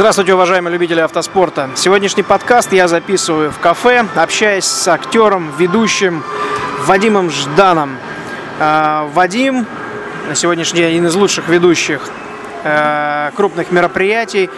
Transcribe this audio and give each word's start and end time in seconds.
Здравствуйте, 0.00 0.32
уважаемые 0.32 0.72
любители 0.72 1.00
автоспорта. 1.00 1.68
Сегодняшний 1.74 2.22
подкаст 2.22 2.72
я 2.72 2.88
записываю 2.88 3.50
в 3.50 3.58
кафе, 3.58 4.06
общаясь 4.16 4.64
с 4.64 4.88
актером, 4.88 5.52
ведущим 5.58 6.24
Вадимом 6.86 7.28
Жданом. 7.28 7.98
А, 8.58 9.10
Вадим 9.12 9.66
на 10.26 10.34
сегодняшний 10.34 10.78
день 10.80 10.88
один 10.92 11.06
из 11.06 11.14
лучших 11.14 11.48
ведущих 11.48 12.00
э, 12.64 13.30
крупных 13.36 13.72
мероприятий. 13.72 14.48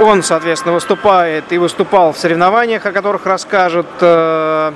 Он, 0.00 0.22
соответственно, 0.22 0.72
выступает 0.72 1.52
и 1.52 1.58
выступал 1.58 2.14
в 2.14 2.18
соревнованиях, 2.18 2.86
о 2.86 2.92
которых 2.92 3.26
расскажет. 3.26 3.88
Э, 4.00 4.72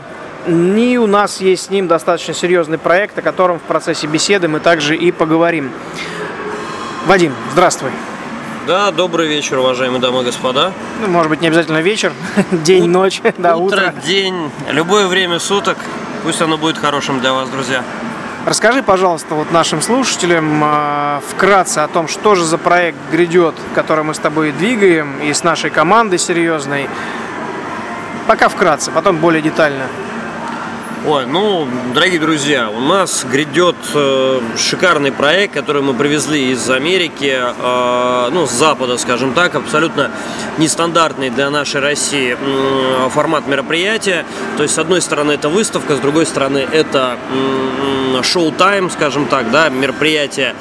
и 0.46 0.98
у 0.98 1.06
нас 1.06 1.40
есть 1.40 1.64
с 1.64 1.70
ним 1.70 1.88
достаточно 1.88 2.34
серьезный 2.34 2.76
проект, 2.76 3.16
о 3.18 3.22
котором 3.22 3.58
в 3.60 3.62
процессе 3.62 4.08
беседы 4.08 4.46
мы 4.46 4.60
также 4.60 4.94
и 4.94 5.10
поговорим. 5.10 5.72
Вадим, 7.06 7.32
здравствуй. 7.52 7.92
Да, 8.68 8.90
добрый 8.90 9.28
вечер, 9.28 9.56
уважаемые 9.60 9.98
дамы 9.98 10.20
и 10.20 10.24
господа. 10.26 10.72
Ну, 11.00 11.08
может 11.08 11.30
быть, 11.30 11.40
не 11.40 11.46
обязательно 11.46 11.78
вечер, 11.80 12.12
день, 12.52 12.82
Ут- 12.82 12.88
ночь, 12.90 13.22
да, 13.38 13.56
утро, 13.56 13.78
утро. 13.78 13.94
день, 14.04 14.50
любое 14.70 15.06
время 15.06 15.38
суток. 15.38 15.78
Пусть 16.22 16.42
оно 16.42 16.58
будет 16.58 16.76
хорошим 16.76 17.18
для 17.20 17.32
вас, 17.32 17.48
друзья. 17.48 17.82
Расскажи, 18.44 18.82
пожалуйста, 18.82 19.34
вот 19.36 19.50
нашим 19.52 19.80
слушателям 19.80 20.62
э, 20.62 21.20
вкратце 21.30 21.78
о 21.78 21.88
том, 21.88 22.08
что 22.08 22.34
же 22.34 22.44
за 22.44 22.58
проект 22.58 22.98
грядет, 23.10 23.54
который 23.74 24.04
мы 24.04 24.12
с 24.12 24.18
тобой 24.18 24.52
двигаем, 24.52 25.18
и 25.22 25.32
с 25.32 25.44
нашей 25.44 25.70
командой 25.70 26.18
серьезной. 26.18 26.90
Пока 28.26 28.50
вкратце, 28.50 28.90
потом 28.90 29.16
более 29.16 29.40
детально. 29.40 29.84
Ой, 31.06 31.26
ну, 31.26 31.66
дорогие 31.94 32.18
друзья, 32.18 32.68
у 32.70 32.80
нас 32.80 33.24
грядет 33.30 33.76
э, 33.94 34.40
шикарный 34.58 35.12
проект, 35.12 35.54
который 35.54 35.80
мы 35.80 35.94
привезли 35.94 36.50
из 36.50 36.68
Америки, 36.68 37.38
э, 37.40 38.28
ну, 38.32 38.46
с 38.46 38.50
Запада, 38.50 38.98
скажем 38.98 39.32
так, 39.32 39.54
абсолютно 39.54 40.10
нестандартный 40.58 41.30
для 41.30 41.50
нашей 41.50 41.80
России 41.80 42.32
м, 42.32 43.10
формат 43.10 43.46
мероприятия. 43.46 44.26
То 44.56 44.64
есть, 44.64 44.74
с 44.74 44.78
одной 44.78 45.00
стороны, 45.00 45.32
это 45.32 45.48
выставка, 45.48 45.94
с 45.94 46.00
другой 46.00 46.26
стороны, 46.26 46.66
это 46.72 47.16
м, 47.32 48.22
шоу-тайм, 48.24 48.90
скажем 48.90 49.26
так, 49.26 49.50
да, 49.52 49.68
мероприятие. 49.68 50.54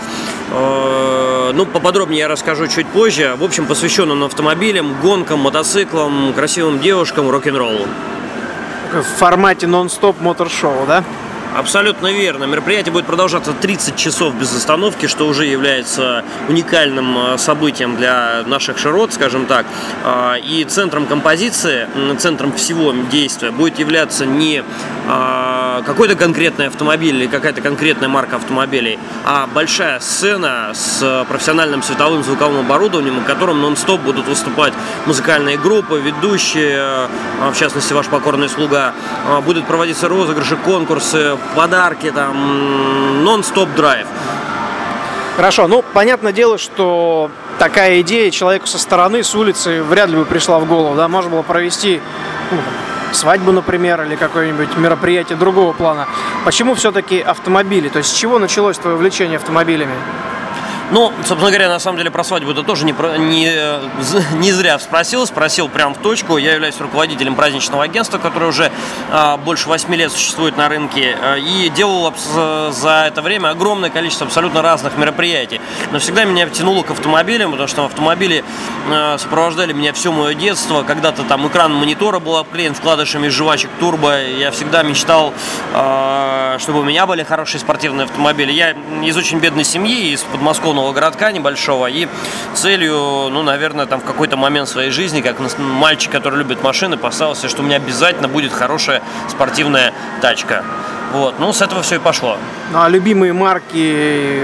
Э, 0.52 1.52
Ну, 1.54 1.66
поподробнее 1.66 2.20
я 2.20 2.28
расскажу 2.28 2.68
чуть 2.68 2.88
позже. 2.88 3.36
В 3.40 3.44
общем, 3.44 3.66
посвящен 3.66 4.12
он 4.12 4.24
автомобилям, 4.24 5.00
гонкам, 5.02 5.40
мотоциклам, 5.40 6.34
красивым 6.34 6.80
девушкам, 6.80 7.30
рок-н-роллу. 7.30 7.88
В 8.94 9.04
формате 9.04 9.68
нон-стоп 9.68 10.22
мотор-шоу, 10.22 10.86
да? 10.88 11.04
Абсолютно 11.56 12.12
верно. 12.12 12.44
Мероприятие 12.44 12.94
будет 12.94 13.06
продолжаться 13.06 13.52
30 13.52 13.96
часов 13.96 14.36
без 14.36 14.56
остановки, 14.56 15.08
что 15.08 15.28
уже 15.28 15.46
является 15.46 16.24
уникальным 16.48 17.18
э, 17.18 17.38
событием 17.38 17.96
для 17.96 18.44
наших 18.46 18.78
широт, 18.78 19.14
скажем 19.14 19.48
так. 19.48 19.66
А, 20.04 20.36
И 20.36 20.64
центром 20.66 21.08
композиции, 21.08 21.88
центром 22.20 22.54
всего 22.54 22.94
действия 23.10 23.50
будет 23.52 23.80
являться 23.80 24.26
не 24.26 24.64
а, 25.08 25.47
какой-то 25.86 26.16
конкретный 26.16 26.68
автомобиль 26.68 27.16
или 27.16 27.28
какая-то 27.28 27.62
конкретная 27.62 28.10
марка 28.10 28.38
автомобилей, 28.38 29.00
а 29.26 29.48
большая 29.48 30.00
сцена 30.00 30.72
с 30.74 31.26
профессиональным 31.30 31.84
световым 31.84 32.24
звуковым 32.24 32.60
оборудованием, 32.60 33.18
на 33.18 33.24
котором 33.24 33.62
нон-стоп 33.62 34.02
будут 34.02 34.28
выступать 34.28 34.74
музыкальные 35.06 35.58
группы, 35.58 36.00
ведущие, 36.00 36.78
а, 36.80 37.52
в 37.52 37.58
частности 37.58 37.94
ваш 37.94 38.08
покорный 38.08 38.50
слуга, 38.50 38.94
А, 39.28 39.42
будут 39.42 39.66
проводиться 39.66 40.08
розыгрыши, 40.08 40.56
конкурсы, 40.56 41.38
подарки, 41.56 42.12
там, 42.12 43.24
нон-стоп 43.24 43.70
драйв. 43.76 44.08
Хорошо, 45.36 45.68
ну, 45.68 45.84
понятное 45.94 46.32
дело, 46.32 46.58
что 46.58 47.30
такая 47.60 48.02
идея 48.02 48.32
человеку 48.32 48.68
со 48.68 48.80
стороны, 48.80 49.24
с 49.24 49.36
улицы, 49.36 49.84
вряд 49.84 50.10
ли 50.10 50.16
бы 50.18 50.26
пришла 50.26 50.60
в 50.60 50.66
голову, 50.66 50.96
да, 50.96 51.08
можно 51.08 51.30
было 51.30 51.42
провести 51.42 52.02
ну, 52.52 52.58
свадьбу, 53.12 53.52
например, 53.52 54.02
или 54.04 54.16
какое-нибудь 54.16 54.78
мероприятие 54.78 55.38
другого 55.38 55.74
плана. 55.74 56.08
Почему 56.46 56.76
все-таки 56.76 57.20
автомобили? 57.20 57.90
То 57.90 58.00
есть 58.00 58.10
с 58.10 58.14
чего 58.14 58.40
началось 58.40 58.78
твое 58.78 58.96
увлечение 58.96 59.38
автомобилями? 59.38 59.96
Ну, 60.90 61.12
собственно 61.26 61.52
говоря, 61.52 61.68
на 61.68 61.80
самом 61.80 61.98
деле 61.98 62.10
про 62.12 62.24
свадьбу 62.24 62.52
это 62.52 62.64
тоже 62.64 62.86
не, 62.86 62.94
не, 62.94 64.38
не 64.38 64.52
зря 64.54 64.80
спросил, 64.80 65.28
спросил 65.28 65.68
прям 65.68 65.94
в 65.94 65.98
точку. 65.98 66.38
Я 66.38 66.54
являюсь 66.54 66.80
руководителем 66.80 67.36
праздничного 67.36 67.84
агентства, 67.84 68.20
которое 68.20 68.48
уже 68.48 68.72
а, 69.12 69.36
больше 69.36 69.68
8 69.68 69.94
лет 69.96 70.12
существует 70.14 70.56
на 70.56 70.70
рынке 70.70 71.18
а, 71.22 71.36
и 71.36 71.70
делал 71.70 72.14
за 72.72 73.06
это 73.08 73.22
время 73.22 73.50
огромное 73.50 73.90
количество 73.90 74.28
абсолютно 74.28 74.62
разных 74.62 74.98
мероприятий. 74.98 75.60
Но 75.92 76.00
всегда 76.00 76.24
меня 76.24 76.48
тянуло 76.48 76.84
к 76.84 76.92
автомобилям, 76.92 77.52
потому 77.52 77.68
что 77.68 77.84
автомобили 77.84 78.46
а, 78.90 79.18
сопровождали 79.18 79.74
меня 79.74 79.92
все 79.92 80.14
мое 80.14 80.36
детство. 80.36 80.84
Когда-то 80.84 81.24
там 81.24 81.46
экран 81.50 81.74
монитора 81.74 82.20
был 82.20 82.38
обклеен 82.38 82.74
вкладышами 82.74 83.28
жвачек 83.28 83.70
турбо. 83.80 84.24
Я 84.24 84.52
всегда 84.52 84.84
мечтал, 84.84 85.34
а, 85.74 86.58
чтобы 86.60 86.80
у 86.80 86.84
меня 86.84 87.06
были 87.06 87.24
хорошие 87.24 87.60
спортивные 87.60 88.06
автомобили. 88.06 88.54
Я 88.54 88.72
из 89.04 89.18
очень 89.18 89.40
бедной 89.40 89.66
семьи, 89.66 90.12
из 90.12 90.22
подмосковного 90.22 90.77
городка 90.94 91.32
небольшого, 91.32 91.88
и 91.88 92.08
целью, 92.54 93.30
ну, 93.30 93.44
наверное, 93.44 93.86
там 93.86 94.00
в 94.02 94.04
какой-то 94.04 94.38
момент 94.38 94.70
своей 94.70 94.92
жизни, 94.92 95.22
как 95.22 95.38
мальчик, 95.58 96.12
который 96.12 96.38
любит 96.40 96.64
машины, 96.64 96.98
поставил 96.98 97.36
что 97.36 97.62
у 97.62 97.66
меня 97.66 97.78
обязательно 97.78 98.28
будет 98.28 98.52
хорошая 98.52 99.02
спортивная 99.30 99.94
тачка. 100.22 100.64
Вот, 101.14 101.40
ну, 101.40 101.54
с 101.54 101.62
этого 101.62 101.82
все 101.84 101.96
и 101.96 102.00
пошло. 102.00 102.38
Ну, 102.74 102.82
а 102.82 102.90
любимые 102.90 103.32
марки, 103.32 104.44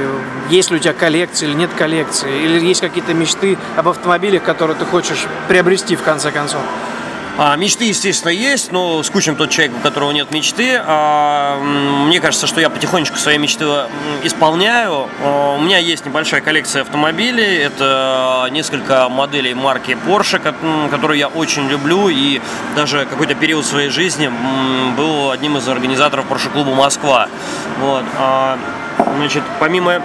есть 0.49 0.71
ли 0.71 0.77
у 0.77 0.79
тебя 0.79 0.93
коллекция 0.93 1.49
или 1.49 1.55
нет 1.55 1.71
коллекции? 1.77 2.43
Или 2.43 2.65
есть 2.65 2.79
какие-то 2.79 3.13
мечты 3.13 3.57
об 3.75 3.89
автомобилях, 3.89 4.43
которые 4.43 4.77
ты 4.77 4.85
хочешь 4.85 5.25
приобрести 5.49 5.95
в 5.95 6.03
конце 6.03 6.31
концов? 6.31 6.61
А, 7.35 7.55
мечты, 7.55 7.85
естественно, 7.85 8.29
есть, 8.29 8.71
но 8.71 9.01
скучен 9.01 9.35
тот 9.35 9.49
человек, 9.49 9.75
у 9.75 9.79
которого 9.79 10.11
нет 10.11 10.29
мечты. 10.31 10.79
А, 10.85 11.59
мне 11.59 12.19
кажется, 12.19 12.45
что 12.45 12.61
я 12.61 12.69
потихонечку 12.69 13.17
свои 13.17 13.39
мечты 13.39 13.65
м, 13.65 13.87
исполняю. 14.23 15.09
А, 15.23 15.55
у 15.57 15.61
меня 15.61 15.79
есть 15.79 16.05
небольшая 16.05 16.41
коллекция 16.41 16.83
автомобилей. 16.83 17.57
Это 17.57 18.47
несколько 18.51 19.09
моделей 19.09 19.55
марки 19.55 19.97
Porsche, 20.05 20.39
которую 20.91 21.17
я 21.17 21.27
очень 21.27 21.67
люблю. 21.67 22.07
И 22.09 22.39
даже 22.75 23.05
какой-то 23.05 23.33
период 23.33 23.65
своей 23.65 23.89
жизни 23.89 24.31
был 24.95 25.31
одним 25.31 25.57
из 25.57 25.67
организаторов 25.67 26.25
Porsche 26.29 26.51
клуба 26.51 26.75
Москва. 26.75 27.29
Вот. 27.79 28.03
А, 28.19 28.59
значит, 29.17 29.41
помимо 29.59 30.03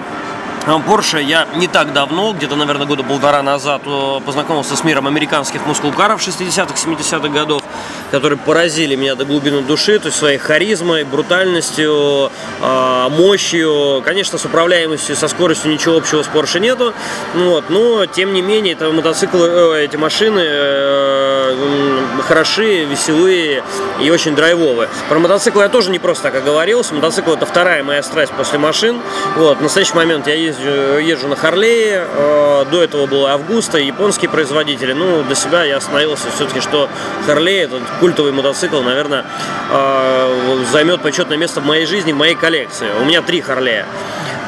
Porsche 0.77 1.23
я 1.23 1.47
не 1.57 1.67
так 1.67 1.93
давно, 1.93 2.33
где-то, 2.33 2.55
наверное, 2.55 2.87
года 2.87 3.03
полтора 3.03 3.43
назад, 3.43 3.83
э, 3.87 4.21
познакомился 4.25 4.77
с 4.77 4.85
миром 4.85 5.07
американских 5.07 5.67
мускулкаров 5.67 6.21
60-х, 6.21 6.75
70-х 6.75 7.29
годов, 7.29 7.63
которые 8.11 8.39
поразили 8.39 8.95
меня 8.95 9.15
до 9.15 9.25
глубины 9.25 9.63
души, 9.63 9.99
то 9.99 10.07
есть 10.07 10.19
своей 10.19 10.39
харизмой, 10.39 11.05
брутальностью, 11.05 12.31
э, 12.61 13.09
мощью. 13.11 14.03
Конечно, 14.05 14.39
с 14.39 14.45
управляемостью, 14.45 15.17
со 15.17 15.29
скоростью 15.29 15.73
ничего 15.73 15.97
общего 15.97 16.23
с 16.23 16.27
Porsche 16.27 16.61
нету, 16.61 16.93
ну 17.35 17.51
вот, 17.51 17.71
но, 17.71 18.07
тем 18.07 18.35
не 18.35 18.43
менее, 18.43 18.75
это 18.75 18.91
мотоциклы, 18.91 19.49
э, 19.49 19.85
эти 19.85 19.97
машины 19.97 20.41
хороши, 22.27 22.85
веселые 22.85 23.63
и 24.01 24.11
очень 24.11 24.35
драйвовые. 24.35 24.89
Про 25.09 25.19
мотоциклы 25.19 25.63
я 25.63 25.69
тоже 25.69 25.91
не 25.91 25.99
просто 25.99 26.25
так 26.25 26.37
оговорился. 26.37 26.95
Мотоцикл 26.95 27.33
это 27.33 27.47
вторая 27.47 27.83
моя 27.83 28.03
страсть 28.03 28.33
после 28.33 28.59
машин. 28.59 29.01
Вот, 29.37 29.59
в 29.59 29.63
настоящий 29.63 29.95
момент 29.95 30.27
я 30.27 30.35
езжу, 30.35 30.99
езжу 30.99 31.29
на 31.29 31.37
Харлее. 31.37 32.07
э, 32.07 32.65
До 32.71 32.83
этого 32.83 33.07
был 33.07 33.27
Августа, 33.27 33.79
японские 33.79 34.31
производители. 34.31 34.93
Ну, 34.93 35.23
для 35.23 35.35
себя 35.35 35.65
я 35.65 35.77
остановился 35.79 36.27
все-таки, 36.35 36.61
что 36.61 36.89
Харлей, 37.27 37.65
этот 37.65 37.83
культовый 38.01 38.33
мотоцикл, 38.33 38.81
наверное, 38.83 39.25
э, 39.71 40.65
займет 40.73 41.01
почетное 41.03 41.37
место 41.37 41.61
в 41.61 41.67
моей 41.67 41.87
жизни, 41.87 42.13
в 42.13 42.17
моей 42.17 42.35
коллекции. 42.35 42.89
У 43.01 43.05
меня 43.05 43.23
три 43.23 43.41
Харлея. 43.41 43.87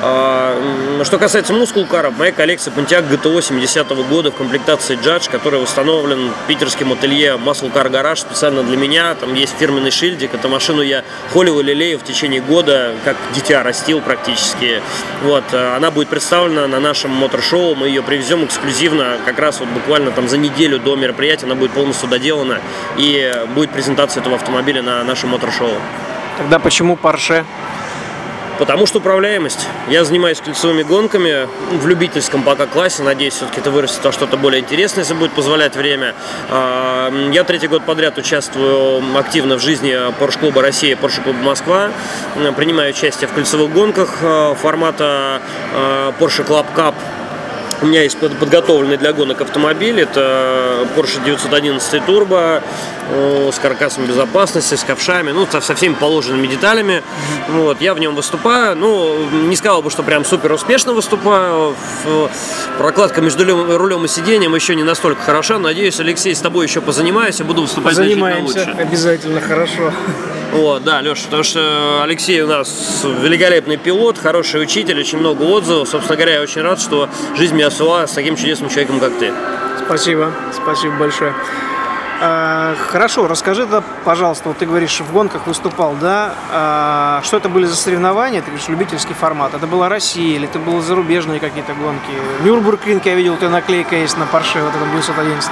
А, 0.02 0.56
Что 1.04 1.18
касается 1.18 1.52
мускулкаров, 1.52 2.16
моя 2.16 2.32
коллекция 2.32 2.72
Pontiac 2.72 3.08
GTO 3.10 3.40
70 3.42 3.90
года 4.08 4.30
в 4.30 4.34
комплектации 4.34 4.98
Judge, 4.98 5.30
который 5.30 5.60
восстановлен 5.60 6.30
питерским 6.46 6.92
ателье 6.92 7.34
Muscle 7.34 7.72
Car 7.72 7.90
Garage 7.90 8.16
специально 8.16 8.62
для 8.62 8.76
меня. 8.76 9.14
Там 9.14 9.34
есть 9.34 9.54
фирменный 9.58 9.90
шильдик. 9.90 10.34
Эту 10.34 10.48
машину 10.48 10.80
я 10.82 11.04
холил 11.32 11.60
и 11.60 11.62
лелею 11.62 11.98
в 11.98 12.04
течение 12.04 12.40
года, 12.40 12.94
как 13.04 13.16
дитя 13.34 13.62
растил 13.62 14.00
практически. 14.00 14.80
Вот. 15.22 15.44
а, 15.52 15.76
Она 15.76 15.90
будет 15.90 16.08
представлена 16.08 16.66
на 16.66 16.80
нашем 16.80 17.10
мотор-шоу. 17.10 17.74
Мы 17.74 17.88
ее 17.88 18.02
привезем 18.02 18.44
эксклюзивно, 18.44 19.18
как 19.26 19.38
раз 19.38 19.60
вот 19.60 19.68
буквально 19.68 20.12
там 20.12 20.28
за 20.28 20.38
неделю 20.38 20.78
до 20.78 20.96
мероприятия. 20.96 21.44
Она 21.46 21.54
будет 21.54 21.72
полностью 21.72 22.08
доделана 22.08 22.60
и 22.96 23.32
будет 23.54 23.70
презентация 23.70 24.22
этого 24.22 24.36
автомобиля 24.36 24.82
на 24.82 25.04
нашем 25.04 25.30
мотор-шоу. 25.30 25.72
Тогда 26.38 26.58
почему 26.58 26.98
Porsche? 27.00 27.44
Потому 28.60 28.84
что 28.84 28.98
управляемость. 28.98 29.66
Я 29.88 30.04
занимаюсь 30.04 30.38
кольцевыми 30.38 30.82
гонками 30.82 31.48
в 31.72 31.86
любительском 31.86 32.42
пока 32.42 32.66
классе. 32.66 33.02
Надеюсь, 33.02 33.32
все-таки 33.32 33.58
это 33.60 33.70
вырастет 33.70 34.04
во 34.04 34.12
что-то 34.12 34.36
более 34.36 34.60
интересное, 34.60 35.02
если 35.02 35.14
будет 35.14 35.32
позволять 35.32 35.76
время. 35.76 36.14
А, 36.50 37.10
Я 37.32 37.44
третий 37.44 37.68
год 37.68 37.84
подряд 37.86 38.18
участвую 38.18 39.02
активно 39.16 39.56
в 39.56 39.62
жизни 39.62 39.92
Porsche 40.20 40.38
клуба 40.38 40.60
Россия, 40.60 40.94
Porsche 40.94 41.22
клуба 41.24 41.38
Москва. 41.38 41.90
Принимаю 42.58 42.90
участие 42.90 43.28
в 43.28 43.32
кольцевых 43.32 43.72
гонках 43.72 44.18
а, 44.22 44.54
формата 44.54 45.40
а, 45.74 46.12
Porsche 46.20 46.46
Club 46.46 46.66
Cup 46.76 46.94
У 47.82 47.86
меня 47.86 48.02
есть 48.02 48.18
подготовленный 48.18 48.98
для 48.98 49.12
гонок 49.12 49.40
автомобиль. 49.40 50.00
Это 50.00 50.86
Porsche 50.96 51.24
911 51.24 52.02
Turbo 52.02 52.62
с 53.50 53.58
каркасом 53.58 54.06
безопасности, 54.06 54.74
с 54.74 54.84
ковшами, 54.84 55.32
ну, 55.32 55.46
со, 55.50 55.60
со 55.60 55.74
всеми 55.74 55.94
положенными 55.94 56.46
деталями. 56.46 57.02
Вот, 57.48 57.80
я 57.80 57.94
в 57.94 57.98
нем 57.98 58.14
выступаю. 58.14 58.76
Ну, 58.76 59.28
не 59.30 59.56
сказал 59.56 59.82
бы, 59.82 59.90
что 59.90 60.02
прям 60.02 60.24
супер 60.24 60.52
успешно 60.52 60.92
выступаю. 60.92 61.74
Прокладка 62.78 63.20
между 63.20 63.44
рулем 63.76 64.04
и 64.04 64.08
сиденьем 64.08 64.54
еще 64.54 64.74
не 64.74 64.84
настолько 64.84 65.22
хороша. 65.22 65.58
Надеюсь, 65.58 65.98
Алексей, 66.00 66.34
с 66.34 66.40
тобой 66.40 66.66
еще 66.66 66.80
позанимаюсь 66.80 67.40
и 67.40 67.44
буду 67.44 67.62
выступать 67.62 67.94
значительно 67.94 68.40
лучше. 68.40 68.76
обязательно, 68.78 69.40
хорошо. 69.40 69.92
Вот, 70.52 70.82
да, 70.82 71.00
Леша, 71.00 71.24
потому 71.24 71.42
что 71.44 72.02
Алексей 72.02 72.40
у 72.42 72.46
нас 72.48 73.04
великолепный 73.04 73.76
пилот, 73.76 74.18
хороший 74.18 74.62
учитель, 74.62 74.98
очень 74.98 75.18
много 75.18 75.42
отзывов. 75.42 75.88
Собственно 75.88 76.16
говоря, 76.16 76.34
я 76.34 76.42
очень 76.42 76.62
рад, 76.62 76.80
что 76.80 77.08
жизнь 77.36 77.54
меня 77.54 77.70
свела 77.70 78.06
с 78.06 78.12
таким 78.12 78.36
чудесным 78.36 78.68
человеком, 78.68 78.98
как 78.98 79.16
ты. 79.18 79.32
Спасибо, 79.86 80.32
спасибо 80.52 80.94
большое. 80.96 81.34
А, 82.22 82.74
хорошо, 82.88 83.28
расскажи, 83.28 83.64
да, 83.64 83.82
пожалуйста, 84.04 84.48
вот 84.48 84.58
ты 84.58 84.66
говоришь, 84.66 85.00
в 85.00 85.10
гонках 85.12 85.46
выступал, 85.46 85.94
да? 85.98 86.34
А, 86.52 87.22
что 87.24 87.38
это 87.38 87.48
были 87.48 87.64
за 87.64 87.76
соревнования? 87.76 88.42
Ты 88.42 88.48
говоришь, 88.48 88.68
любительский 88.68 89.14
формат. 89.14 89.54
Это 89.54 89.66
была 89.66 89.88
Россия 89.88 90.36
или 90.36 90.46
это 90.46 90.58
были 90.58 90.80
зарубежные 90.80 91.40
какие-то 91.40 91.72
гонки? 91.72 92.10
Нюрнбург-ринг 92.44 93.06
я 93.06 93.14
видел, 93.14 93.34
у 93.34 93.36
тебя 93.36 93.48
наклейка 93.48 93.96
есть 93.96 94.18
на 94.18 94.24
Porsche, 94.24 94.62
вот 94.62 94.74
этом 94.74 94.90
911. 94.92 95.50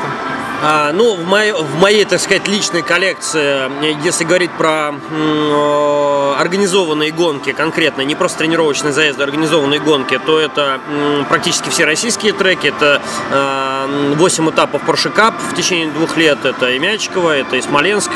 А, 0.60 0.92
ну, 0.92 1.14
в 1.14 1.24
моей, 1.24 1.52
в 1.52 1.76
моей, 1.76 2.04
так 2.04 2.20
сказать, 2.20 2.48
личной 2.48 2.82
коллекции, 2.82 3.70
если 4.04 4.24
говорить 4.24 4.50
про 4.50 4.92
м, 5.10 6.34
организованные 6.36 7.12
гонки 7.12 7.52
конкретно, 7.52 8.02
не 8.02 8.16
просто 8.16 8.38
тренировочные 8.38 8.92
заезды, 8.92 9.22
а 9.22 9.24
организованные 9.24 9.78
гонки, 9.78 10.18
то 10.18 10.40
это 10.40 10.80
м, 10.88 11.24
практически 11.26 11.68
все 11.68 11.84
российские 11.84 12.32
треки. 12.32 12.68
Это 12.68 13.00
э, 13.30 14.14
8 14.16 14.50
этапов 14.50 14.82
Porsche 14.84 15.14
Cup 15.14 15.34
в 15.50 15.54
течение 15.54 15.88
двух 15.92 16.16
лет. 16.16 16.44
Это 16.44 16.70
и 16.70 16.78
Мячково, 16.80 17.36
это 17.36 17.56
и 17.56 17.62
Смоленск, 17.62 18.10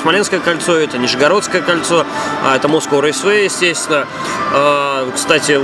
Смоленское 0.00 0.38
кольцо, 0.38 0.76
это 0.76 0.98
Нижегородское 0.98 1.62
кольцо, 1.62 2.06
а 2.44 2.56
это 2.56 2.68
Moscow 2.68 3.00
Raceway, 3.02 3.44
естественно. 3.44 4.06
А, 4.52 5.10
кстати, 5.12 5.58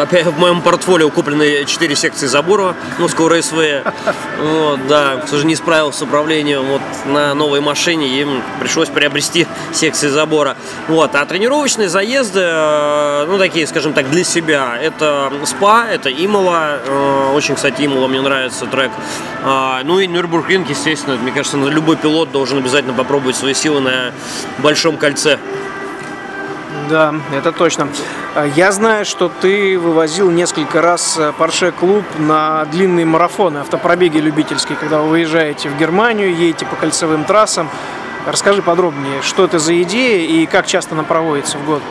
опять 0.00 0.24
в 0.24 0.38
моем 0.38 0.62
портфолио 0.62 1.10
куплены 1.10 1.66
4 1.66 1.94
секции 1.94 2.26
забора 2.26 2.74
Moscow 2.98 3.28
Raceway. 3.28 3.92
Вот, 4.40 4.86
да, 4.86 5.16
к 5.16 5.28
сожалению, 5.28 5.57
справился 5.58 5.98
с 5.98 6.02
управлением 6.02 6.64
вот 6.64 6.80
на 7.06 7.34
новой 7.34 7.60
машине, 7.60 8.20
им 8.20 8.42
пришлось 8.60 8.88
приобрести 8.88 9.46
секции 9.72 10.08
забора. 10.08 10.56
Вот. 10.88 11.14
А 11.14 11.26
тренировочные 11.26 11.88
заезды, 11.88 12.40
э, 12.42 13.26
ну, 13.28 13.38
такие, 13.38 13.66
скажем 13.66 13.92
так, 13.92 14.10
для 14.10 14.24
себя, 14.24 14.78
это 14.80 15.32
СПА, 15.44 15.86
это 15.90 16.10
Имола, 16.10 16.80
э, 16.84 17.32
очень, 17.34 17.54
кстати, 17.54 17.84
Имола 17.84 18.08
мне 18.08 18.20
нравится 18.20 18.66
трек. 18.66 18.90
А, 19.44 19.82
ну 19.84 20.00
и 20.00 20.06
Нюрнбургринг, 20.06 20.68
естественно, 20.70 21.16
мне 21.16 21.32
кажется, 21.32 21.56
любой 21.58 21.96
пилот 21.96 22.32
должен 22.32 22.58
обязательно 22.58 22.94
попробовать 22.94 23.36
свои 23.36 23.54
силы 23.54 23.80
на 23.80 24.12
большом 24.58 24.96
кольце. 24.96 25.38
Да, 26.88 27.14
это 27.34 27.52
точно. 27.52 27.88
Э, 28.34 28.48
я 28.56 28.72
знаю, 28.72 29.04
что 29.04 29.28
ты 29.28 29.78
вывозил 29.78 30.30
несколько 30.30 30.80
раз 30.80 31.18
Porsche 31.38 31.72
клуб 31.72 32.04
на 32.18 32.64
длинные 32.66 33.04
марафоны, 33.04 33.58
автопробеги 33.58 34.18
любительские, 34.18 34.78
когда 34.78 35.00
вы 35.00 35.08
выезжаете 35.08 35.68
в 35.68 35.76
Германию, 35.76 36.34
едете 36.34 36.64
по 36.66 36.76
кольцевым 36.76 37.24
трассам. 37.24 37.68
Расскажи 38.26 38.62
подробнее, 38.62 39.22
что 39.22 39.44
это 39.44 39.58
за 39.58 39.80
идея 39.82 40.26
и 40.26 40.46
как 40.46 40.66
часто 40.66 40.94
она 40.94 41.04
проводится 41.04 41.58
в 41.58 41.64
год. 41.66 41.82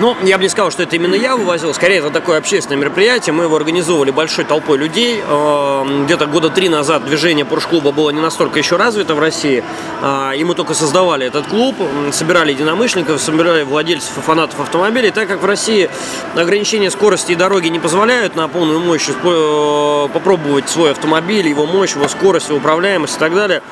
Ну, 0.00 0.16
я 0.24 0.38
бы 0.38 0.42
не 0.42 0.48
сказал, 0.48 0.72
что 0.72 0.82
это 0.82 0.96
именно 0.96 1.14
я 1.14 1.36
вывозил. 1.36 1.72
Скорее, 1.72 1.98
это 1.98 2.10
такое 2.10 2.38
общественное 2.38 2.76
мероприятие. 2.76 3.32
Мы 3.32 3.44
его 3.44 3.54
организовывали 3.54 4.10
большой 4.10 4.44
толпой 4.44 4.76
людей. 4.76 5.22
Эм, 5.24 6.06
где-то 6.06 6.26
года 6.26 6.50
три 6.50 6.68
назад 6.68 7.04
движение 7.04 7.44
Порш-клуба 7.44 7.92
было 7.92 8.10
не 8.10 8.20
настолько 8.20 8.58
еще 8.58 8.74
развито 8.74 9.14
в 9.14 9.20
России. 9.20 9.62
А, 10.02 10.32
и 10.32 10.42
мы 10.42 10.56
только 10.56 10.74
создавали 10.74 11.26
этот 11.26 11.46
клуб, 11.46 11.76
собирали 12.10 12.50
единомышленников, 12.50 13.20
собирали 13.20 13.62
владельцев 13.62 14.18
и 14.18 14.20
фанатов 14.20 14.58
автомобилей. 14.58 15.12
Так 15.12 15.28
как 15.28 15.40
в 15.40 15.46
России 15.46 15.88
ограничения 16.34 16.90
скорости 16.90 17.30
и 17.30 17.34
дороги 17.36 17.68
не 17.68 17.78
позволяют 17.78 18.34
на 18.34 18.48
полную 18.48 18.80
мощь 18.80 19.08
э, 19.08 20.08
попробовать 20.12 20.68
свой 20.68 20.90
автомобиль, 20.90 21.46
его 21.46 21.66
мощь, 21.66 21.94
его 21.94 22.08
скорость, 22.08 22.48
его 22.48 22.58
управляемость 22.58 23.16
и 23.16 23.18
так 23.20 23.32
далее, 23.32 23.62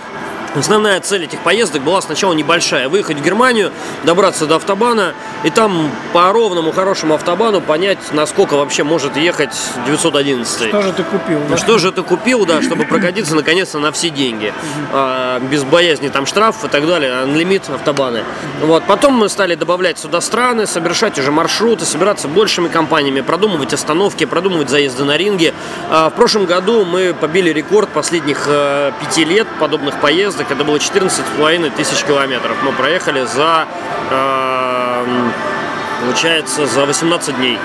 Основная 0.55 1.01
цель 1.01 1.25
этих 1.25 1.41
поездок 1.41 1.83
была 1.83 2.03
сначала 2.03 2.35
небольшая. 2.35 2.89
Выехать 2.89 3.19
в 3.19 3.23
Германию, 3.23 3.73
добраться 4.05 4.47
до 4.47 4.57
автобана 4.57 5.15
и 5.45 5.51
там 5.51 5.91
по 6.13 6.31
ровному 6.31 6.73
хорошему 6.73 7.15
автобану 7.15 7.63
понять, 7.63 7.99
насколько 8.13 8.55
вообще 8.55 8.85
может 8.85 9.17
ехать 9.17 9.55
911. 9.87 10.69
Что 10.69 10.83
же 10.83 10.93
ты 10.93 11.03
купил? 11.05 11.41
Да? 11.49 11.57
Что 11.57 11.79
же 11.79 11.91
ты 11.91 12.03
купил, 12.03 12.45
да, 12.45 12.61
чтобы 12.61 12.85
прокатиться 12.85 13.35
наконец-то 13.35 13.79
на 13.79 13.93
все 13.93 14.11
деньги. 14.11 14.53
А, 14.93 15.41
без 15.41 15.65
боязни 15.65 16.09
там 16.09 16.27
штрафов 16.27 16.67
и 16.67 16.69
так 16.69 16.87
далее, 16.87 17.25
лимит 17.27 17.69
автобаны. 17.71 18.23
Вот. 18.61 18.85
Потом 18.85 19.15
мы 19.15 19.31
стали 19.31 19.55
добавлять 19.55 19.99
сюда 19.99 20.21
страны, 20.21 20.67
совершать 20.67 21.19
уже 21.19 21.31
маршруты, 21.33 21.87
собираться 21.87 22.29
большими 22.29 22.69
компаниями, 22.69 23.23
продумывать 23.23 23.73
остановки, 23.73 24.27
продумывать 24.27 24.69
заезды 24.69 25.05
на 25.05 25.17
ринге. 25.17 25.55
А, 25.89 26.11
в 26.11 26.15
прошлом 26.15 26.45
году 26.45 26.85
мы 26.85 27.15
побили 27.19 27.51
рекорд 27.51 27.89
последних 27.89 28.45
э, 28.47 28.93
пяти 29.01 29.25
лет 29.25 29.47
подобных 29.59 29.99
поездок 30.01 30.42
участок, 30.43 30.51
это 30.51 30.65
было 30.65 30.77
14,5 30.77 31.71
тысяч 31.77 32.05
километров. 32.05 32.57
Мы 32.63 32.73
проехали 32.73 33.25
за, 33.25 33.67
э, 34.11 35.05
получается, 36.05 36.67
за 36.67 36.87
18 36.87 37.37
дней. 37.37 37.59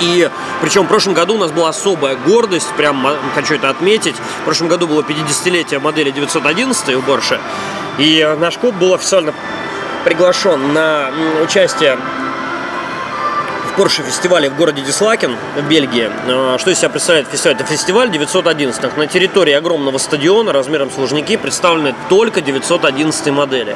И 0.00 0.28
причем 0.60 0.84
в 0.84 0.88
прошлом 0.88 1.14
году 1.14 1.34
у 1.34 1.38
нас 1.38 1.50
была 1.52 1.70
особая 1.70 2.16
гордость, 2.16 2.70
прям 2.76 3.06
хочу 3.34 3.54
это 3.54 3.70
отметить. 3.70 4.14
В 4.42 4.44
прошлом 4.44 4.68
году 4.68 4.86
было 4.86 5.02
50-летие 5.02 5.80
модели 5.80 6.10
911 6.10 6.96
у 6.96 7.00
Porsche. 7.00 7.38
И 7.98 8.36
наш 8.38 8.58
клуб 8.58 8.74
был 8.74 8.94
официально 8.94 9.32
приглашен 10.04 10.72
на 10.72 11.10
участие 11.42 11.98
Porsche 13.80 14.02
фестивале 14.02 14.50
в 14.50 14.56
городе 14.58 14.82
Дислакен 14.82 15.38
в 15.56 15.66
Бельгии. 15.66 16.10
А, 16.28 16.58
что 16.58 16.70
из 16.70 16.76
себя 16.76 16.90
представляет 16.90 17.28
фестиваль? 17.28 17.56
Это 17.56 17.64
фестиваль 17.64 18.10
911. 18.10 18.98
На 18.98 19.06
территории 19.06 19.54
огромного 19.54 19.96
стадиона 19.96 20.52
размером 20.52 20.90
с 20.90 20.98
Лужники 20.98 21.38
представлены 21.38 21.94
только 22.10 22.42
911 22.42 23.28
модели. 23.28 23.74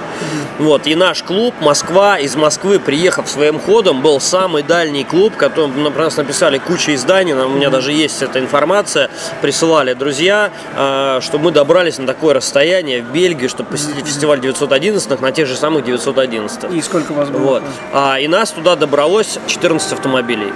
Вот. 0.58 0.86
И 0.86 0.94
наш 0.94 1.22
клуб 1.22 1.54
Москва 1.62 2.18
из 2.18 2.36
Москвы, 2.36 2.78
приехав 2.78 3.30
своим 3.30 3.58
ходом, 3.58 4.02
был 4.02 4.20
самый 4.20 4.62
дальний 4.62 5.04
клуб, 5.04 5.36
который 5.38 5.70
про 5.90 6.04
нас 6.04 6.18
написали 6.18 6.58
куча 6.58 6.94
изданий, 6.94 7.32
у 7.32 7.48
меня 7.48 7.70
даже 7.70 7.90
есть 7.90 8.20
эта 8.20 8.40
информация, 8.40 9.08
присылали 9.40 9.94
друзья, 9.94 10.50
а, 10.76 11.22
что 11.22 11.38
мы 11.38 11.50
добрались 11.50 11.96
на 11.96 12.06
такое 12.06 12.34
расстояние 12.34 13.02
в 13.02 13.10
Бельгию, 13.10 13.48
чтобы 13.48 13.70
посетить 13.70 14.06
фестиваль 14.06 14.40
911 14.40 15.20
на 15.22 15.32
тех 15.32 15.46
же 15.46 15.56
самых 15.56 15.84
911. 15.84 16.72
И 16.72 16.82
сколько 16.82 17.12
вас 17.12 17.30
было? 17.30 17.40
Вот. 17.40 17.62
А, 17.94 18.18
и 18.20 18.28
нас 18.28 18.50
туда 18.50 18.76
добралось 18.76 19.38
14 19.46 19.93
автомобилей. 19.94 20.52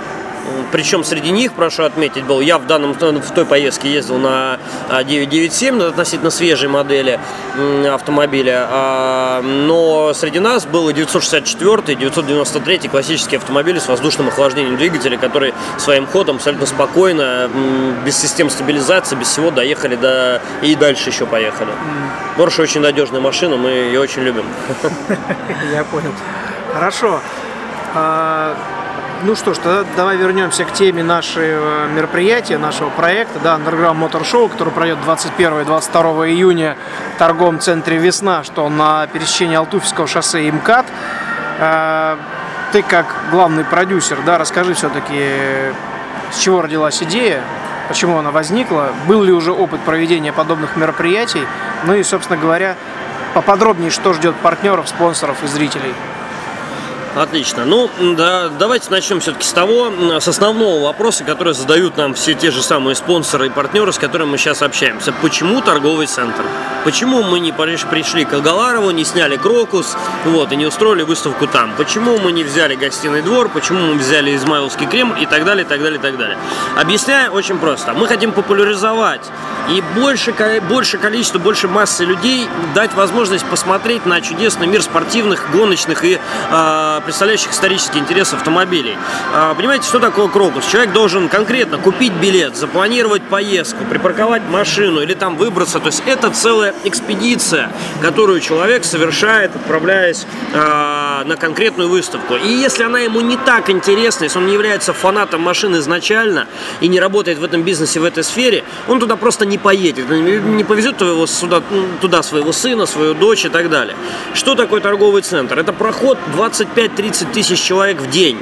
Причем 0.73 1.04
среди 1.04 1.30
них, 1.30 1.52
прошу 1.52 1.85
отметить, 1.85 2.25
был 2.25 2.40
я 2.40 2.59
в 2.59 2.66
данном 2.66 2.95
в 2.95 3.30
той 3.30 3.45
поездке 3.45 3.90
ездил 3.90 4.18
на 4.18 4.59
997, 4.90 5.83
а, 5.83 5.88
относительно 5.88 6.30
свежей 6.30 6.68
модели 6.68 7.18
автомобиля, 7.90 8.66
а, 8.71 9.42
но 9.42 10.12
среди 10.14 10.38
нас 10.38 10.66
был 10.66 10.90
964 10.92 11.97
993 11.97 12.88
классические 12.88 13.38
автомобили 13.38 13.78
с 13.78 13.88
воздушным 13.88 14.28
охлаждением 14.28 14.76
двигателя, 14.76 15.16
которые 15.16 15.54
своим 15.78 16.07
ходом 16.07 16.37
абсолютно 16.37 16.66
спокойно, 16.66 17.50
без 18.04 18.16
систем 18.16 18.50
стабилизации, 18.50 19.16
без 19.16 19.28
всего 19.28 19.50
доехали 19.50 19.97
до 19.97 20.42
и 20.62 20.75
дальше 20.75 21.11
еще 21.11 21.26
поехали. 21.26 21.71
Porsche 22.37 22.62
очень 22.62 22.80
надежная 22.80 23.21
машина, 23.21 23.57
мы 23.57 23.71
ее 23.71 24.00
очень 24.00 24.23
любим. 24.23 24.45
Я 25.73 25.85
понял. 25.85 26.12
Хорошо. 26.73 27.21
Ну 29.25 29.35
что 29.35 29.53
ж, 29.53 29.59
тогда 29.59 29.85
давай 29.97 30.17
вернемся 30.17 30.65
к 30.65 30.73
теме 30.73 31.03
нашего 31.03 31.89
мероприятия, 31.89 32.57
нашего 32.57 32.89
проекта, 32.91 33.41
да, 33.41 33.57
Underground 33.57 33.99
Motor 33.99 34.23
Show, 34.23 34.49
который 34.49 34.73
пройдет 34.73 35.01
21 35.03 35.63
и 35.63 35.65
22 35.65 36.29
июня 36.29 36.77
в 37.17 37.19
торговом 37.19 37.59
центре 37.59 37.97
«Весна», 37.97 38.45
что 38.45 38.69
на 38.69 39.09
пересечении 39.09 39.57
Алтуфьского 39.57 40.07
шоссе 40.07 40.45
и 40.45 40.53
МКАД. 40.53 40.87
А, 41.59 42.19
ты 42.71 42.83
как 42.83 43.07
главный 43.33 43.65
продюсер, 43.65 44.19
да, 44.25 44.39
расскажи 44.39 44.75
все-таки, 44.75 45.75
с 46.31 46.39
чего 46.39 46.63
родилась 46.63 47.03
идея, 47.03 47.43
почему 47.89 48.19
она 48.19 48.31
возникла, 48.31 48.91
был 49.09 49.25
ли 49.25 49.33
уже 49.33 49.51
опыт 49.51 49.81
проведения 49.81 50.33
подобных 50.33 50.77
мероприятий, 50.77 51.45
ну 51.83 51.95
и, 51.95 52.05
собственно 52.05 52.39
говоря, 52.39 52.77
поподробнее, 53.35 53.91
что 53.91 54.13
ждет 54.13 54.37
партнеров, 54.37 54.89
спонсоров 54.89 55.43
и 55.43 55.49
зрителей. 55.49 55.93
Отлично. 57.17 57.65
Ну, 57.65 57.91
да, 58.17 58.49
давайте 58.49 58.91
начнем 58.91 59.21
все-таки 59.21 59.45
с 59.45 59.53
того, 59.53 59.91
с 60.21 60.29
основного 60.29 60.85
вопроса, 60.85 61.25
который 61.25 61.55
задают 61.55 61.97
нам 61.97 62.15
все 62.15 62.35
те 62.35 62.50
же 62.50 62.62
самые 62.62 62.95
спонсоры 62.95 63.47
и 63.47 63.50
партнеры, 63.50 63.93
с 63.93 63.99
которыми 63.99 64.31
мы 64.31 64.38
сейчас 64.38 64.62
общаемся. 64.62 65.12
Почему 65.21 65.61
торговый 65.61 66.07
центр? 66.07 66.45
Почему 66.85 67.23
мы 67.23 67.41
не 67.41 67.53
пришли 67.53 68.25
к 68.25 68.33
Агаларову, 68.35 68.91
не 68.91 69.05
сняли 69.05 69.37
Крокус, 69.37 69.97
вот, 70.25 70.53
и 70.53 70.57
не 70.57 70.67
устроили 70.67 71.03
выставку 71.03 71.47
там? 71.47 71.73
Почему 71.77 72.19
мы 72.19 72.33
не 72.33 72.45
взяли 72.45 72.77
гостиный 72.77 73.23
двор? 73.23 73.49
Почему 73.49 73.81
мы 73.81 73.95
взяли 73.95 74.35
Измайловский 74.37 74.87
Крем 74.87 75.15
и 75.19 75.27
так 75.27 75.45
далее, 75.45 75.65
и 75.65 75.69
так 75.69 75.83
далее, 75.83 75.99
и 75.99 76.03
так 76.03 76.17
далее? 76.17 76.38
Объясняю 76.77 77.33
очень 77.33 77.59
просто. 77.59 77.95
Мы 77.95 78.07
хотим 78.07 78.33
популяризовать 78.33 79.23
и 79.69 79.83
больше, 79.95 80.35
больше 80.69 80.99
количество, 80.99 81.38
больше 81.38 81.69
массы 81.69 82.05
людей 82.05 82.49
дать 82.75 82.95
возможность 82.95 83.45
посмотреть 83.47 84.07
на 84.07 84.21
чудесный 84.21 84.67
мир 84.67 84.83
спортивных, 84.83 85.50
гоночных 85.53 86.05
и 86.05 86.19
э, 86.50 86.98
представляющих 87.00 87.52
исторический 87.52 87.99
интерес 87.99 88.33
автомобилей. 88.33 88.97
Э, 89.35 89.55
понимаете, 89.57 89.87
что 89.87 89.99
такое 89.99 90.28
Крокус? 90.28 90.67
Человек 90.67 90.93
должен 90.93 91.28
конкретно 91.28 91.78
купить 91.78 92.12
билет, 92.12 92.57
запланировать 92.57 93.23
поездку, 93.23 93.85
припарковать 93.85 94.43
машину 94.49 95.00
или 95.00 95.14
там 95.14 95.37
выбраться. 95.37 95.81
То 95.81 95.87
есть 95.87 96.02
это 96.07 96.31
целая 96.31 96.75
экспедиция, 96.85 97.71
которую 98.02 98.40
человек 98.40 98.85
совершает, 98.85 99.55
отправляясь 99.57 100.26
на 101.25 101.37
конкретную 101.37 101.89
выставку. 101.89 102.37
И 102.37 102.49
если 102.49 102.83
она 102.83 103.01
ему 103.01 103.21
не 103.21 103.37
так 103.37 103.71
интересна, 103.71 104.25
если 104.25 104.39
он 104.39 104.47
не 104.47 104.53
является 104.53 104.93
фанатом 104.93 105.43
машин 105.43 105.77
изначально 105.77 106.47
и 106.81 106.89
не 106.89 107.01
работает 107.01 107.39
в 107.39 107.45
этом 107.45 107.63
бизнесе, 107.63 108.01
в 108.01 108.05
этой 108.05 108.25
сфере, 108.25 108.65
он 108.87 109.01
туда 109.01 109.17
просто 109.17 109.47
не 109.47 109.59
поедет, 109.59 110.09
не 110.09 110.65
повезет 110.65 110.97
твоего 110.97 111.27
сюда, 111.27 111.63
туда 112.01 112.23
своего 112.23 112.53
сына, 112.53 112.87
свою 112.87 113.15
дочь 113.15 113.45
и 113.45 113.49
так 113.49 113.71
далее. 113.71 113.97
Что 114.35 114.55
такое 114.55 114.81
торговый 114.81 115.23
центр? 115.23 115.59
Это 115.59 115.73
проход 115.73 116.19
25-30 116.37 117.33
тысяч 117.33 117.61
человек 117.61 118.01
в 118.01 118.11
день 118.11 118.39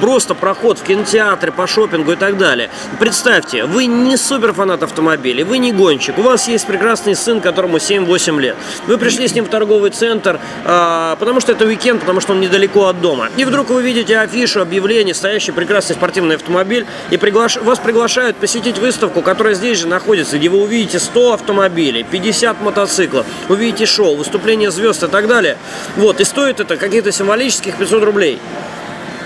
просто 0.00 0.34
проход 0.34 0.78
в 0.78 0.82
кинотеатры, 0.82 1.52
по 1.52 1.66
шопингу 1.66 2.12
и 2.12 2.16
так 2.16 2.38
далее. 2.38 2.70
Представьте, 2.98 3.64
вы 3.64 3.86
не 3.86 4.16
супер 4.16 4.52
фанат 4.52 4.82
автомобилей, 4.82 5.44
вы 5.44 5.58
не 5.58 5.72
гонщик, 5.72 6.18
у 6.18 6.22
вас 6.22 6.48
есть 6.48 6.66
прекрасный 6.66 7.14
сын, 7.14 7.40
которому 7.40 7.78
7-8 7.78 8.40
лет. 8.40 8.56
Вы 8.86 8.98
пришли 8.98 9.28
с 9.28 9.34
ним 9.34 9.44
в 9.44 9.48
торговый 9.48 9.90
центр, 9.90 10.40
а, 10.64 11.16
потому 11.16 11.40
что 11.40 11.52
это 11.52 11.64
уикенд, 11.64 12.00
потому 12.00 12.20
что 12.20 12.32
он 12.32 12.40
недалеко 12.40 12.86
от 12.86 13.00
дома. 13.00 13.28
И 13.36 13.44
вдруг 13.44 13.70
вы 13.70 13.82
видите 13.82 14.18
афишу, 14.18 14.60
объявление, 14.60 15.14
стоящий 15.14 15.52
прекрасный 15.52 15.94
спортивный 15.94 16.36
автомобиль, 16.36 16.86
и 17.10 17.16
приглаш... 17.16 17.56
вас 17.56 17.78
приглашают 17.78 18.36
посетить 18.36 18.78
выставку, 18.78 19.22
которая 19.22 19.54
здесь 19.54 19.78
же 19.78 19.88
находится, 19.88 20.38
где 20.38 20.48
вы 20.48 20.62
увидите 20.62 20.98
100 20.98 21.34
автомобилей, 21.34 22.04
50 22.04 22.60
мотоциклов, 22.60 23.26
увидите 23.48 23.86
шоу, 23.86 24.16
выступления 24.16 24.70
звезд 24.70 25.02
и 25.02 25.08
так 25.08 25.26
далее. 25.26 25.56
Вот, 25.96 26.20
и 26.20 26.24
стоит 26.24 26.60
это 26.60 26.76
каких-то 26.76 27.12
символических 27.12 27.76
500 27.76 28.02
рублей. 28.02 28.38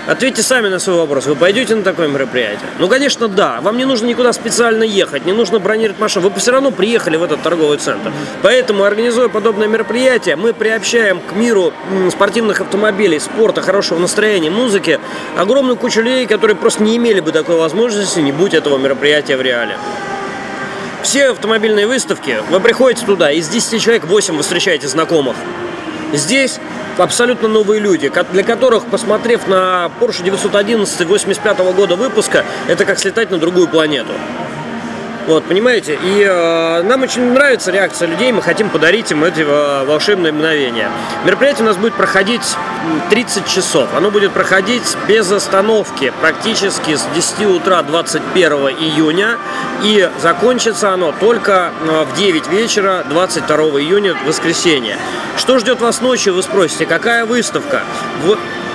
Ответьте 0.05 0.43
сами 0.43 0.67
на 0.67 0.79
свой 0.79 0.97
вопрос. 0.97 1.27
Вы 1.27 1.35
пойдете 1.35 1.75
на 1.75 1.81
такое 1.81 2.09
мероприятие? 2.09 2.67
Ну, 2.77 2.89
конечно, 2.89 3.29
да. 3.29 3.61
Вам 3.61 3.77
не 3.77 3.85
нужно 3.85 4.05
никуда 4.07 4.33
специально 4.33 4.83
ехать, 4.83 5.25
не 5.25 5.31
нужно 5.31 5.59
бронировать 5.59 5.97
машину. 5.97 6.27
Вы 6.29 6.39
все 6.41 6.51
равно 6.51 6.71
приехали 6.71 7.15
в 7.15 7.23
этот 7.23 7.41
торговый 7.41 7.77
центр. 7.77 8.11
Поэтому, 8.41 8.83
организуя 8.83 9.29
подобное 9.29 9.67
мероприятие, 9.67 10.35
мы 10.35 10.53
приобщаем 10.53 11.21
к 11.21 11.33
миру 11.33 11.71
спортивных 12.11 12.59
автомобилей, 12.59 13.17
спорта, 13.19 13.61
хорошего 13.61 13.97
настроения, 13.97 14.49
музыки 14.49 14.99
огромную 15.37 15.77
кучу 15.77 16.01
людей, 16.01 16.25
которые 16.25 16.57
просто 16.57 16.83
не 16.83 16.97
имели 16.97 17.21
бы 17.21 17.31
такой 17.31 17.55
возможности, 17.55 18.19
не 18.19 18.33
будь 18.33 18.53
этого 18.53 18.77
мероприятия 18.77 19.37
в 19.37 19.41
реале. 19.41 19.77
Все 21.01 21.29
автомобильные 21.29 21.87
выставки, 21.87 22.39
вы 22.49 22.59
приходите 22.59 23.05
туда, 23.05 23.31
из 23.31 23.47
10 23.47 23.81
человек 23.81 24.03
8 24.05 24.35
вы 24.35 24.43
встречаете 24.43 24.89
знакомых. 24.89 25.37
Здесь 26.11 26.59
абсолютно 26.97 27.47
новые 27.47 27.79
люди, 27.79 28.11
для 28.31 28.43
которых, 28.43 28.85
посмотрев 28.85 29.47
на 29.47 29.89
Porsche 29.99 30.23
911 30.23 31.05
85 31.07 31.57
года 31.75 31.95
выпуска, 31.95 32.45
это 32.67 32.85
как 32.85 32.99
слетать 32.99 33.31
на 33.31 33.37
другую 33.37 33.67
планету. 33.67 34.13
Вот, 35.25 35.45
понимаете? 35.45 35.97
И 36.03 36.21
э, 36.21 36.81
нам 36.83 37.03
очень 37.03 37.31
нравится 37.31 37.71
реакция 37.71 38.09
людей, 38.09 38.31
мы 38.33 38.41
хотим 38.41 38.69
подарить 38.69 39.09
им 39.11 39.23
эти 39.23 39.39
э, 39.39 39.85
волшебные 39.85 40.33
мгновения. 40.33 40.89
Мероприятие 41.23 41.63
у 41.63 41.67
нас 41.67 41.77
будет 41.77 41.93
проходить 41.93 42.57
30 43.09 43.47
часов. 43.47 43.87
Оно 43.95 44.11
будет 44.11 44.33
проходить 44.33 44.97
без 45.07 45.31
остановки, 45.31 46.11
практически 46.19 46.95
с 46.95 47.07
10 47.15 47.45
утра 47.45 47.81
21 47.83 48.51
июня. 48.51 49.37
И 49.81 50.09
закончится 50.21 50.91
оно 50.91 51.13
только 51.17 51.71
в 51.81 52.17
9 52.17 52.47
вечера 52.49 53.05
22 53.09 53.55
июня, 53.79 54.15
воскресенье. 54.25 54.97
Что 55.37 55.57
ждет 55.59 55.79
вас 55.79 56.01
ночью, 56.01 56.33
вы 56.33 56.43
спросите, 56.43 56.85
какая 56.85 57.25
выставка? 57.25 57.83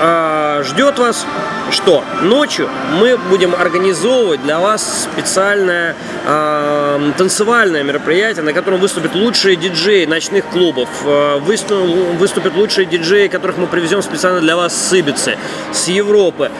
Э, 0.01 0.63
ждет 0.65 0.99
вас 0.99 1.27
что? 1.71 2.03
Ночью 2.23 2.69
мы 2.99 3.19
будем 3.19 3.55
организовывать 3.55 4.43
для 4.43 4.59
вас 4.59 5.09
специальное 5.13 5.95
э, 6.25 7.11
танцевальное 7.19 7.83
мероприятие, 7.83 8.45
на 8.45 8.53
котором 8.53 8.81
выступят 8.81 9.15
лучшие 9.15 9.57
диджеи 9.57 10.07
ночных 10.07 10.47
клубов, 10.47 10.89
э, 11.05 11.39
выступят 11.39 12.55
лучшие 12.55 12.87
диджеи, 12.87 13.29
которых 13.29 13.59
мы 13.59 13.67
привезем 13.67 14.03
специально 14.03 14.41
для 14.41 14.57
вас 14.57 14.75
с 14.75 14.93
Ибицы, 14.93 15.37
с 15.73 15.89
Европы. 15.89 16.51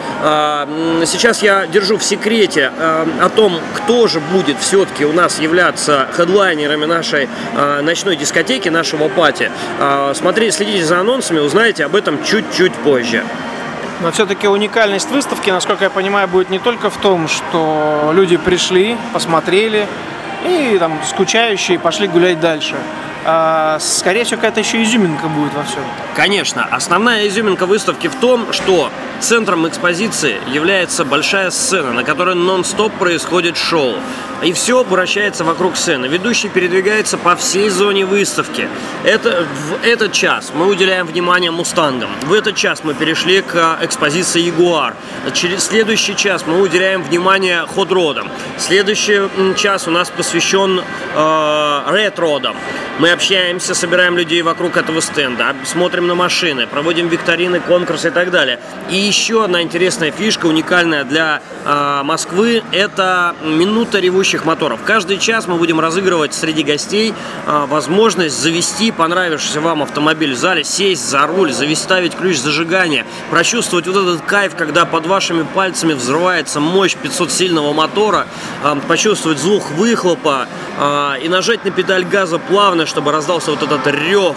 Сейчас 1.05 1.41
я 1.41 1.65
держу 1.65 1.97
в 1.97 2.03
секрете 2.03 2.71
о 2.77 3.29
том, 3.29 3.59
кто 3.75 4.07
же 4.07 4.19
будет 4.19 4.57
все-таки 4.59 5.05
у 5.05 5.13
нас 5.13 5.39
являться 5.39 6.07
хедлайнерами 6.15 6.85
нашей 6.85 7.27
ночной 7.81 8.15
дискотеки, 8.15 8.69
нашего 8.69 9.07
пати. 9.07 9.51
Смотрите, 10.13 10.51
следите 10.51 10.85
за 10.85 10.99
анонсами, 10.99 11.39
узнаете 11.39 11.85
об 11.85 11.95
этом 11.95 12.23
чуть-чуть 12.23 12.73
позже. 12.73 13.23
Но 14.01 14.11
все-таки 14.11 14.47
уникальность 14.47 15.11
выставки, 15.11 15.49
насколько 15.49 15.83
я 15.83 15.89
понимаю, 15.89 16.27
будет 16.27 16.49
не 16.49 16.59
только 16.59 16.89
в 16.89 16.97
том, 16.97 17.27
что 17.27 18.11
люди 18.13 18.37
пришли, 18.37 18.97
посмотрели 19.13 19.87
и 20.45 20.77
там 20.79 20.99
скучающие 21.05 21.77
пошли 21.77 22.07
гулять 22.07 22.39
дальше. 22.39 22.75
А, 23.25 23.77
скорее 23.79 24.23
всего, 24.23 24.37
какая-то 24.37 24.61
еще 24.61 24.81
изюминка 24.83 25.27
будет 25.27 25.53
во 25.53 25.63
всем. 25.63 25.83
Конечно. 26.15 26.67
Основная 26.71 27.27
изюминка 27.27 27.65
выставки 27.65 28.07
в 28.07 28.15
том, 28.15 28.53
что 28.53 28.91
центром 29.19 29.67
экспозиции 29.67 30.37
является 30.47 31.05
большая 31.05 31.51
сцена, 31.51 31.91
на 31.93 32.03
которой 32.03 32.35
нон-стоп 32.35 32.93
происходит 32.93 33.57
шоу. 33.57 33.95
И 34.41 34.53
все 34.53 34.83
вращается 34.85 35.43
вокруг 35.43 35.75
сцены. 35.75 36.05
Ведущий 36.05 36.47
передвигается 36.47 37.17
по 37.17 37.35
всей 37.35 37.69
зоне 37.69 38.05
выставки. 38.05 38.69
Это, 39.03 39.45
в 39.45 39.85
этот 39.85 40.13
час 40.13 40.51
мы 40.55 40.67
уделяем 40.67 41.07
внимание 41.07 41.51
мустангам. 41.51 42.09
В 42.23 42.31
этот 42.31 42.55
час 42.55 42.85
мы 42.85 42.93
перешли 42.93 43.41
к 43.41 43.79
экспозиции 43.81 44.39
Ягуар. 44.41 44.95
Через 45.33 45.65
следующий 45.65 46.15
час 46.15 46.45
мы 46.47 46.61
уделяем 46.61 47.03
внимание 47.03 47.65
ход-родам. 47.65 48.29
Следующий 48.57 49.27
час 49.57 49.87
у 49.87 49.91
нас 49.91 50.09
посвящен 50.09 50.79
э, 50.79 51.83
ретро-родам. 51.87 52.55
Мы 52.99 53.08
общаемся, 53.13 53.73
собираем 53.73 54.17
людей 54.17 54.41
вокруг 54.41 54.77
этого 54.77 55.01
стенда, 55.01 55.55
смотрим 55.65 56.07
на 56.07 56.15
машины, 56.15 56.67
проводим 56.67 57.07
викторины, 57.07 57.59
конкурсы 57.59 58.09
и 58.09 58.11
так 58.11 58.31
далее. 58.31 58.59
И 58.89 58.95
еще 58.95 59.43
одна 59.43 59.61
интересная 59.61 60.11
фишка, 60.11 60.45
уникальная 60.45 61.03
для 61.03 61.41
э, 61.65 62.01
Москвы, 62.03 62.63
это 62.71 63.35
минута 63.43 63.99
ревущих 63.99 64.45
моторов. 64.45 64.81
Каждый 64.85 65.17
час 65.17 65.47
мы 65.47 65.55
будем 65.55 65.79
разыгрывать 65.79 66.33
среди 66.33 66.63
гостей 66.63 67.13
э, 67.45 67.65
возможность 67.67 68.39
завести 68.39 68.91
понравившийся 68.91 69.61
вам 69.61 69.83
автомобиль 69.83 70.33
в 70.33 70.37
зале, 70.37 70.63
сесть 70.63 71.07
за 71.07 71.25
руль, 71.25 71.51
завести, 71.51 71.79
ставить 71.79 72.15
ключ 72.15 72.37
зажигания, 72.37 73.05
прочувствовать 73.31 73.87
вот 73.87 73.95
этот 73.95 74.21
кайф, 74.21 74.55
когда 74.55 74.85
под 74.85 75.07
вашими 75.07 75.43
пальцами 75.43 75.93
взрывается 75.93 76.59
мощь 76.59 76.95
500-сильного 77.01 77.73
мотора, 77.73 78.27
э, 78.63 78.75
почувствовать 78.87 79.39
звук 79.39 79.71
выхлопа 79.71 80.47
э, 80.77 81.13
и 81.23 81.29
нажать 81.29 81.65
на 81.65 81.71
педаль 81.71 82.03
газа 82.03 82.37
плавно, 82.37 82.85
чтобы 82.85 82.98
раздался 83.07 83.51
вот 83.51 83.63
этот 83.63 83.85
рев 83.87 84.35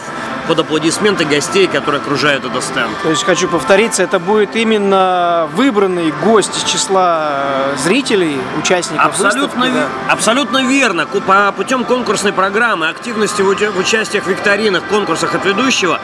под 0.49 0.59
аплодисменты 0.61 1.25
гостей, 1.25 1.67
которые 1.67 2.01
окружают 2.01 2.45
этот 2.45 2.63
стенд. 2.63 2.91
То 3.03 3.11
есть 3.11 3.25
хочу 3.25 3.49
повториться, 3.49 4.03
это 4.03 4.19
будет 4.19 4.57
именно 4.57 5.49
выбранный 5.55 6.13
гость 6.25 6.57
из 6.57 6.65
числа 6.65 7.73
зрителей, 7.83 8.39
участников 8.59 9.07
абсолютно, 9.07 9.63
выставки, 9.63 9.75
да? 9.75 10.13
Абсолютно 10.13 10.65
верно. 10.67 11.07
По 11.07 11.53
путем 11.53 11.85
конкурсной 11.85 12.33
программы, 12.33 12.89
активности 12.89 13.43
в 13.43 13.79
участиях 13.79 14.25
в 14.25 14.29
викторинах, 14.29 14.85
конкурсах 14.85 15.35
от 15.35 15.45
ведущего, 15.45 16.01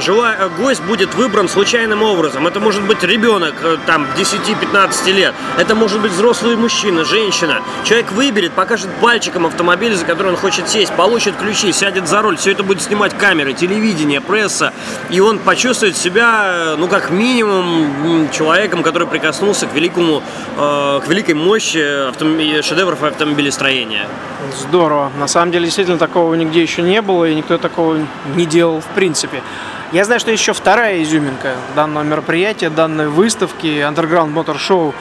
жила, 0.00 0.34
э, 0.38 0.48
гость 0.58 0.82
будет 0.82 1.14
выбран 1.14 1.48
случайным 1.48 2.02
образом. 2.02 2.46
Это 2.46 2.60
может 2.60 2.82
быть 2.82 3.02
ребенок 3.02 3.54
э, 3.62 3.76
там 3.86 4.06
10-15 4.16 5.12
лет, 5.12 5.34
это 5.56 5.74
может 5.74 6.00
быть 6.00 6.12
взрослый 6.12 6.56
мужчина, 6.56 7.04
женщина. 7.04 7.60
Человек 7.84 8.12
выберет, 8.12 8.52
покажет 8.52 8.88
пальчиком 9.00 9.46
автомобиль, 9.46 9.94
за 9.94 10.04
который 10.04 10.28
он 10.32 10.36
хочет 10.36 10.68
сесть, 10.68 10.92
получит 10.92 11.36
ключи, 11.36 11.72
сядет 11.72 12.08
за 12.08 12.22
руль, 12.22 12.36
все 12.36 12.52
это 12.52 12.62
будет 12.62 12.82
снимать 12.82 13.16
камеры, 13.16 13.52
телевидение, 13.78 14.20
пресса, 14.20 14.72
и 15.10 15.20
он 15.20 15.38
почувствует 15.38 15.96
себя, 15.96 16.74
ну, 16.78 16.88
как 16.88 17.10
минимум, 17.10 18.28
человеком, 18.30 18.82
который 18.82 19.06
прикоснулся 19.06 19.66
к 19.66 19.74
великому, 19.74 20.22
э, 20.56 21.00
к 21.04 21.08
великой 21.08 21.34
мощи 21.34 22.08
автом... 22.08 22.38
шедевров 22.62 23.02
автомобилестроения. 23.02 24.06
Здорово. 24.68 25.10
На 25.18 25.28
самом 25.28 25.52
деле, 25.52 25.66
действительно, 25.66 25.98
такого 25.98 26.34
нигде 26.34 26.62
еще 26.62 26.82
не 26.82 27.00
было, 27.02 27.26
и 27.26 27.34
никто 27.34 27.58
такого 27.58 27.98
не 28.36 28.46
делал 28.46 28.80
в 28.80 28.94
принципе. 28.94 29.42
Я 29.92 30.04
знаю, 30.04 30.20
что 30.20 30.30
еще 30.30 30.52
вторая 30.52 31.02
изюминка 31.02 31.54
данного 31.74 32.04
мероприятия, 32.04 32.68
данной 32.68 33.08
выставки 33.08 33.66
Underground 33.66 34.34
Motor 34.34 34.56
Show. 34.56 34.94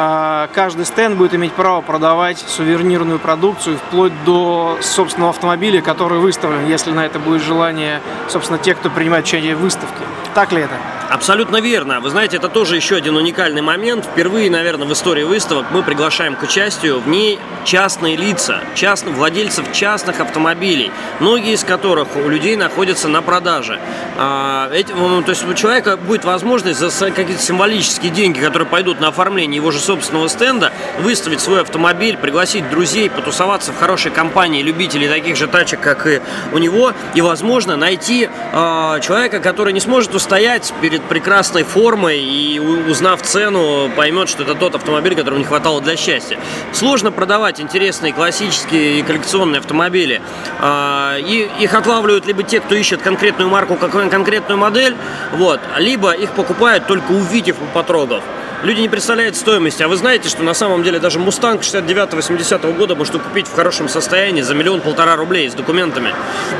А, 0.00 0.48
каждый 0.54 0.86
стенд 0.86 1.16
будет 1.16 1.34
иметь 1.34 1.52
право 1.54 1.80
продавать 1.80 2.38
сувенирную 2.38 3.18
продукцию 3.18 3.78
вплоть 3.78 4.12
до 4.24 4.78
собственного 4.80 5.30
автомобиля, 5.30 5.82
который 5.82 6.20
выставлен, 6.20 6.68
если 6.68 6.92
на 6.92 7.04
это 7.04 7.18
будет 7.18 7.42
желание, 7.42 8.00
собственно, 8.28 8.60
тех, 8.60 8.78
кто 8.78 8.90
принимает 8.90 9.24
участие 9.24 9.56
в 9.56 9.60
выставке. 9.60 10.04
Так 10.34 10.52
ли 10.52 10.60
это? 10.62 10.74
Абсолютно 11.10 11.62
верно. 11.62 12.00
Вы 12.00 12.10
знаете, 12.10 12.36
это 12.36 12.50
тоже 12.50 12.76
еще 12.76 12.96
один 12.96 13.16
уникальный 13.16 13.62
момент. 13.62 14.04
Впервые, 14.04 14.50
наверное, 14.50 14.86
в 14.86 14.92
истории 14.92 15.22
выставок 15.22 15.66
мы 15.70 15.82
приглашаем 15.82 16.36
к 16.36 16.42
участию 16.42 17.00
в 17.00 17.08
ней 17.08 17.38
частные 17.64 18.14
лица, 18.16 18.60
частных 18.74 19.14
владельцев 19.14 19.72
частных 19.72 20.20
автомобилей, 20.20 20.90
многие 21.20 21.54
из 21.54 21.64
которых 21.64 22.08
у 22.16 22.28
людей 22.28 22.56
находятся 22.56 23.08
на 23.08 23.22
продаже. 23.22 23.78
А, 24.18 24.70
ну, 24.96 25.22
то 25.22 25.30
есть 25.30 25.46
у 25.48 25.54
человека 25.54 25.96
будет 25.96 26.24
возможность 26.24 26.78
за 26.78 27.10
какие-то 27.10 27.42
символические 27.42 28.10
деньги, 28.10 28.40
которые 28.40 28.68
пойдут 28.68 29.00
на 29.00 29.08
оформление 29.08 29.56
его 29.56 29.70
же 29.70 29.78
собственного 29.78 30.28
стенда, 30.28 30.72
выставить 31.00 31.40
свой 31.40 31.62
автомобиль, 31.62 32.18
пригласить 32.18 32.68
друзей, 32.68 33.08
потусоваться 33.08 33.72
в 33.72 33.78
хорошей 33.78 34.10
компании 34.10 34.62
любителей 34.62 35.08
таких 35.08 35.36
же 35.36 35.46
тачек, 35.46 35.80
как 35.80 36.06
и 36.06 36.20
у 36.52 36.58
него, 36.58 36.92
и, 37.14 37.22
возможно, 37.22 37.76
найти 37.76 38.28
э, 38.28 39.00
человека, 39.00 39.40
который 39.40 39.72
не 39.72 39.80
сможет 39.80 40.14
устоять 40.14 40.72
перед 40.82 40.97
перед 40.98 41.02
прекрасной 41.08 41.62
формой 41.62 42.20
и 42.20 42.58
узнав 42.58 43.22
цену, 43.22 43.90
поймет, 43.96 44.28
что 44.28 44.42
это 44.42 44.54
тот 44.54 44.74
автомобиль, 44.74 45.14
которому 45.14 45.38
не 45.38 45.44
хватало 45.44 45.80
для 45.80 45.96
счастья. 45.96 46.38
Сложно 46.72 47.12
продавать 47.12 47.60
интересные 47.60 48.12
классические 48.12 49.00
и 49.00 49.02
коллекционные 49.02 49.60
автомобили. 49.60 50.20
А, 50.60 51.16
и 51.18 51.48
их 51.60 51.74
отлавливают 51.74 52.26
либо 52.26 52.42
те, 52.42 52.60
кто 52.60 52.74
ищет 52.74 53.02
конкретную 53.02 53.48
марку, 53.48 53.76
какую 53.76 54.10
конкретную 54.10 54.58
модель, 54.58 54.96
вот, 55.32 55.60
либо 55.78 56.12
их 56.12 56.32
покупают 56.32 56.86
только 56.86 57.12
увидев 57.12 57.56
у 57.62 57.66
потрогов 57.74 58.22
люди 58.62 58.80
не 58.80 58.88
представляют 58.88 59.36
стоимости. 59.36 59.82
А 59.82 59.88
вы 59.88 59.96
знаете, 59.96 60.28
что 60.28 60.42
на 60.42 60.54
самом 60.54 60.82
деле 60.82 60.98
даже 60.98 61.18
Мустанг 61.18 61.62
69-80 61.62 62.76
года 62.76 62.94
можно 62.94 63.18
купить 63.18 63.46
в 63.46 63.54
хорошем 63.54 63.88
состоянии 63.88 64.42
за 64.42 64.54
миллион-полтора 64.54 65.16
рублей 65.16 65.48
с 65.50 65.54
документами. 65.54 66.14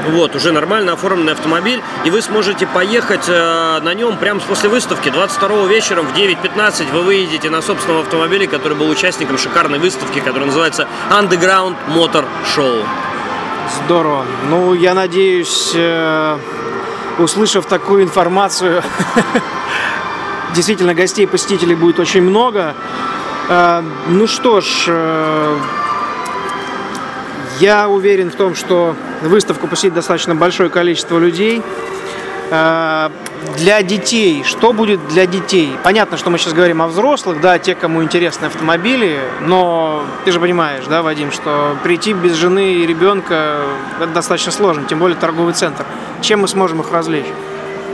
Вот, 0.08 0.34
уже 0.34 0.52
нормально 0.52 0.92
оформленный 0.92 1.32
автомобиль, 1.32 1.82
и 2.04 2.10
вы 2.10 2.22
сможете 2.22 2.66
поехать 2.66 3.28
э, 3.28 3.80
на 3.82 3.94
нем 3.94 4.16
прямо 4.16 4.40
после 4.40 4.68
выставки. 4.68 5.10
22 5.10 5.66
вечером 5.66 6.06
в 6.06 6.16
9.15 6.16 6.92
вы 6.92 7.02
выедете 7.02 7.50
на 7.50 7.62
собственном 7.62 8.02
автомобиле, 8.02 8.46
который 8.46 8.76
был 8.76 8.88
участником 8.88 9.38
шикарной 9.38 9.78
выставки, 9.78 10.20
которая 10.20 10.46
называется 10.46 10.86
Underground 11.10 11.76
Motor 11.88 12.24
Show. 12.56 12.84
Здорово. 13.84 14.24
Ну, 14.48 14.74
я 14.74 14.94
надеюсь, 14.94 15.72
э, 15.74 16.38
услышав 17.18 17.66
такую 17.66 18.02
информацию, 18.04 18.82
действительно 20.54 20.94
гостей, 20.94 21.26
посетителей 21.26 21.74
будет 21.74 21.98
очень 21.98 22.22
много. 22.22 22.74
Э, 23.48 23.82
ну 24.08 24.26
что 24.26 24.60
ж, 24.60 24.84
э, 24.88 25.58
я 27.60 27.88
уверен 27.88 28.30
в 28.30 28.34
том, 28.34 28.54
что 28.54 28.94
выставку 29.22 29.66
посетит 29.66 29.94
достаточно 29.94 30.34
большое 30.34 30.70
количество 30.70 31.18
людей. 31.18 31.62
Э, 32.50 33.10
для 33.56 33.82
детей, 33.82 34.42
что 34.44 34.72
будет 34.72 35.06
для 35.08 35.26
детей? 35.26 35.76
Понятно, 35.84 36.16
что 36.16 36.30
мы 36.30 36.38
сейчас 36.38 36.54
говорим 36.54 36.82
о 36.82 36.88
взрослых, 36.88 37.40
да, 37.40 37.58
те, 37.58 37.74
кому 37.74 38.02
интересны 38.02 38.46
автомобили, 38.46 39.20
но 39.42 40.04
ты 40.24 40.32
же 40.32 40.40
понимаешь, 40.40 40.84
да, 40.88 41.02
Вадим, 41.02 41.30
что 41.30 41.76
прийти 41.82 42.14
без 42.14 42.34
жены 42.34 42.74
и 42.74 42.86
ребенка 42.86 43.60
это 44.00 44.08
достаточно 44.08 44.50
сложно, 44.50 44.84
тем 44.88 44.98
более 44.98 45.16
торговый 45.16 45.54
центр. 45.54 45.84
Чем 46.20 46.40
мы 46.40 46.48
сможем 46.48 46.80
их 46.80 46.90
развлечь? 46.90 47.26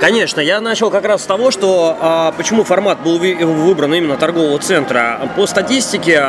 Конечно, 0.05 0.43
я 0.43 0.61
начал 0.61 0.91
как 0.91 1.07
раз 1.07 1.23
с 1.23 1.25
того, 1.25 1.51
что 1.51 1.97
а, 1.99 2.33
почему 2.33 2.63
формат 2.63 3.01
был 3.01 3.19
выбран 3.19 3.95
именно 3.95 4.19
торгового 4.19 4.59
центра. 4.59 5.31
По 5.35 5.47
статистике, 5.47 6.23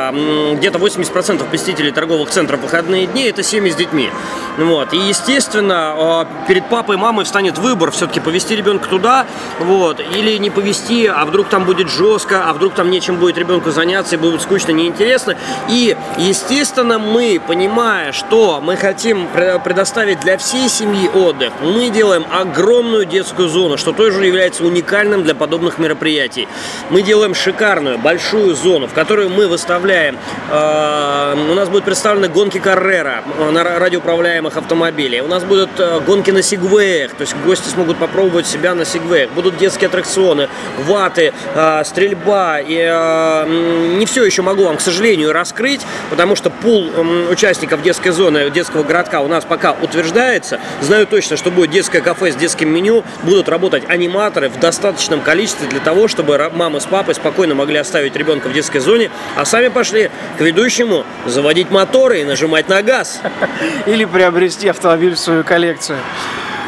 где-то 0.54 0.78
80% 0.78 1.44
посетителей 1.50 1.90
торговых 1.90 2.30
центров 2.30 2.60
в 2.60 2.62
выходные 2.62 3.06
дни 3.06 3.24
это 3.24 3.42
семьи 3.42 3.70
с 3.70 3.76
детьми. 3.76 4.08
Вот. 4.56 4.94
И, 4.94 4.96
естественно, 4.96 5.92
а, 5.94 6.28
перед 6.48 6.66
папой 6.70 6.96
и 6.96 6.98
мамой 6.98 7.26
встанет 7.26 7.58
выбор 7.58 7.90
все-таки 7.90 8.18
повести 8.18 8.56
ребенка 8.56 8.88
туда, 8.88 9.26
вот, 9.58 10.00
или 10.00 10.38
не 10.38 10.48
повести, 10.48 11.06
а 11.06 11.26
вдруг 11.26 11.48
там 11.48 11.64
будет 11.66 11.90
жестко, 11.90 12.48
а 12.48 12.54
вдруг 12.54 12.72
там 12.72 12.90
нечем 12.90 13.16
будет 13.16 13.36
ребенку 13.36 13.72
заняться, 13.72 14.14
и 14.16 14.18
будет 14.18 14.40
скучно, 14.40 14.72
неинтересно. 14.72 15.36
И, 15.68 15.94
естественно, 16.16 16.98
мы, 16.98 17.38
понимая, 17.46 18.12
что 18.12 18.62
мы 18.62 18.76
хотим 18.76 19.28
предоставить 19.62 20.20
для 20.20 20.38
всей 20.38 20.70
семьи 20.70 21.10
отдых, 21.14 21.52
мы 21.60 21.90
делаем 21.90 22.24
огромную 22.32 23.04
детскую 23.04 23.50
зону, 23.50 23.65
что 23.76 23.92
тоже 23.92 24.24
является 24.24 24.64
уникальным 24.64 25.24
для 25.24 25.34
подобных 25.34 25.78
мероприятий. 25.78 26.46
Мы 26.90 27.02
делаем 27.02 27.34
шикарную, 27.34 27.98
большую 27.98 28.54
зону, 28.54 28.86
в 28.86 28.92
которую 28.92 29.30
мы 29.30 29.48
выставляем, 29.48 30.16
э, 30.50 31.50
у 31.50 31.54
нас 31.54 31.68
будут 31.68 31.84
представлены 31.84 32.28
гонки 32.28 32.58
Каррера 32.58 33.24
на 33.50 33.64
радиоуправляемых 33.64 34.56
автомобилях, 34.56 35.24
у 35.24 35.28
нас 35.28 35.42
будут 35.44 35.70
э, 35.78 36.00
гонки 36.06 36.30
на 36.30 36.42
сигвеях, 36.42 37.12
то 37.12 37.22
есть 37.22 37.34
гости 37.44 37.68
смогут 37.68 37.96
попробовать 37.96 38.46
себя 38.46 38.74
на 38.74 38.84
сигвеях, 38.84 39.30
будут 39.30 39.56
детские 39.56 39.88
аттракционы, 39.88 40.48
ваты, 40.78 41.32
э, 41.54 41.82
стрельба, 41.84 42.60
и 42.60 42.76
э, 42.78 43.96
не 43.98 44.06
все 44.06 44.24
еще 44.24 44.42
могу 44.42 44.64
вам, 44.64 44.76
к 44.76 44.80
сожалению, 44.80 45.32
раскрыть, 45.32 45.80
потому 46.10 46.36
что 46.36 46.50
пул 46.50 46.90
э, 46.94 47.28
участников 47.30 47.82
детской 47.82 48.10
зоны, 48.10 48.50
детского 48.50 48.82
городка 48.82 49.20
у 49.20 49.28
нас 49.28 49.44
пока 49.44 49.72
утверждается, 49.72 50.60
знаю 50.80 51.06
точно, 51.06 51.36
что 51.36 51.50
будет 51.50 51.70
детское 51.70 52.00
кафе 52.00 52.32
с 52.32 52.36
детским 52.36 52.72
меню, 52.72 53.04
будут 53.22 53.45
будут 53.46 53.48
работать 53.48 53.84
аниматоры 53.88 54.48
в 54.48 54.58
достаточном 54.58 55.20
количестве 55.20 55.68
для 55.68 55.80
того, 55.80 56.08
чтобы 56.08 56.50
мама 56.54 56.80
с 56.80 56.86
папой 56.86 57.14
спокойно 57.14 57.54
могли 57.54 57.76
оставить 57.76 58.16
ребенка 58.16 58.48
в 58.48 58.52
детской 58.52 58.80
зоне, 58.80 59.10
а 59.36 59.44
сами 59.44 59.68
пошли 59.68 60.10
к 60.38 60.40
ведущему 60.40 61.04
заводить 61.26 61.70
моторы 61.70 62.20
и 62.20 62.24
нажимать 62.24 62.68
на 62.68 62.82
газ. 62.82 63.20
Или 63.86 64.04
приобрести 64.04 64.68
автомобиль 64.68 65.14
в 65.14 65.18
свою 65.18 65.44
коллекцию. 65.44 65.98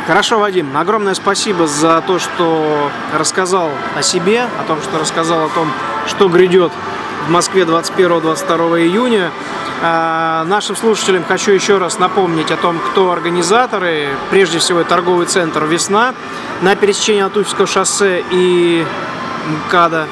Хорошо, 0.06 0.38
Вадим, 0.38 0.76
огромное 0.76 1.14
спасибо 1.14 1.66
за 1.66 2.02
то, 2.06 2.18
что 2.18 2.90
рассказал 3.18 3.70
о 3.96 4.02
себе, 4.02 4.42
о 4.42 4.64
том, 4.66 4.80
что 4.80 4.98
рассказал 4.98 5.46
о 5.46 5.48
том, 5.48 5.70
что 6.06 6.28
грядет 6.28 6.72
в 7.28 7.30
Москве 7.30 7.62
21-22 7.62 8.80
июня. 8.86 9.30
А, 9.82 10.44
нашим 10.44 10.74
слушателям 10.74 11.24
хочу 11.24 11.52
еще 11.52 11.76
раз 11.76 11.98
напомнить 11.98 12.50
о 12.50 12.56
том, 12.56 12.78
кто 12.78 13.12
организаторы. 13.12 14.08
Прежде 14.30 14.58
всего, 14.58 14.82
торговый 14.82 15.26
центр 15.26 15.64
«Весна» 15.64 16.14
на 16.62 16.74
пересечении 16.74 17.22
Атуфьевского 17.22 17.66
шоссе 17.66 18.24
и 18.30 18.84
МКАДа. 19.66 20.06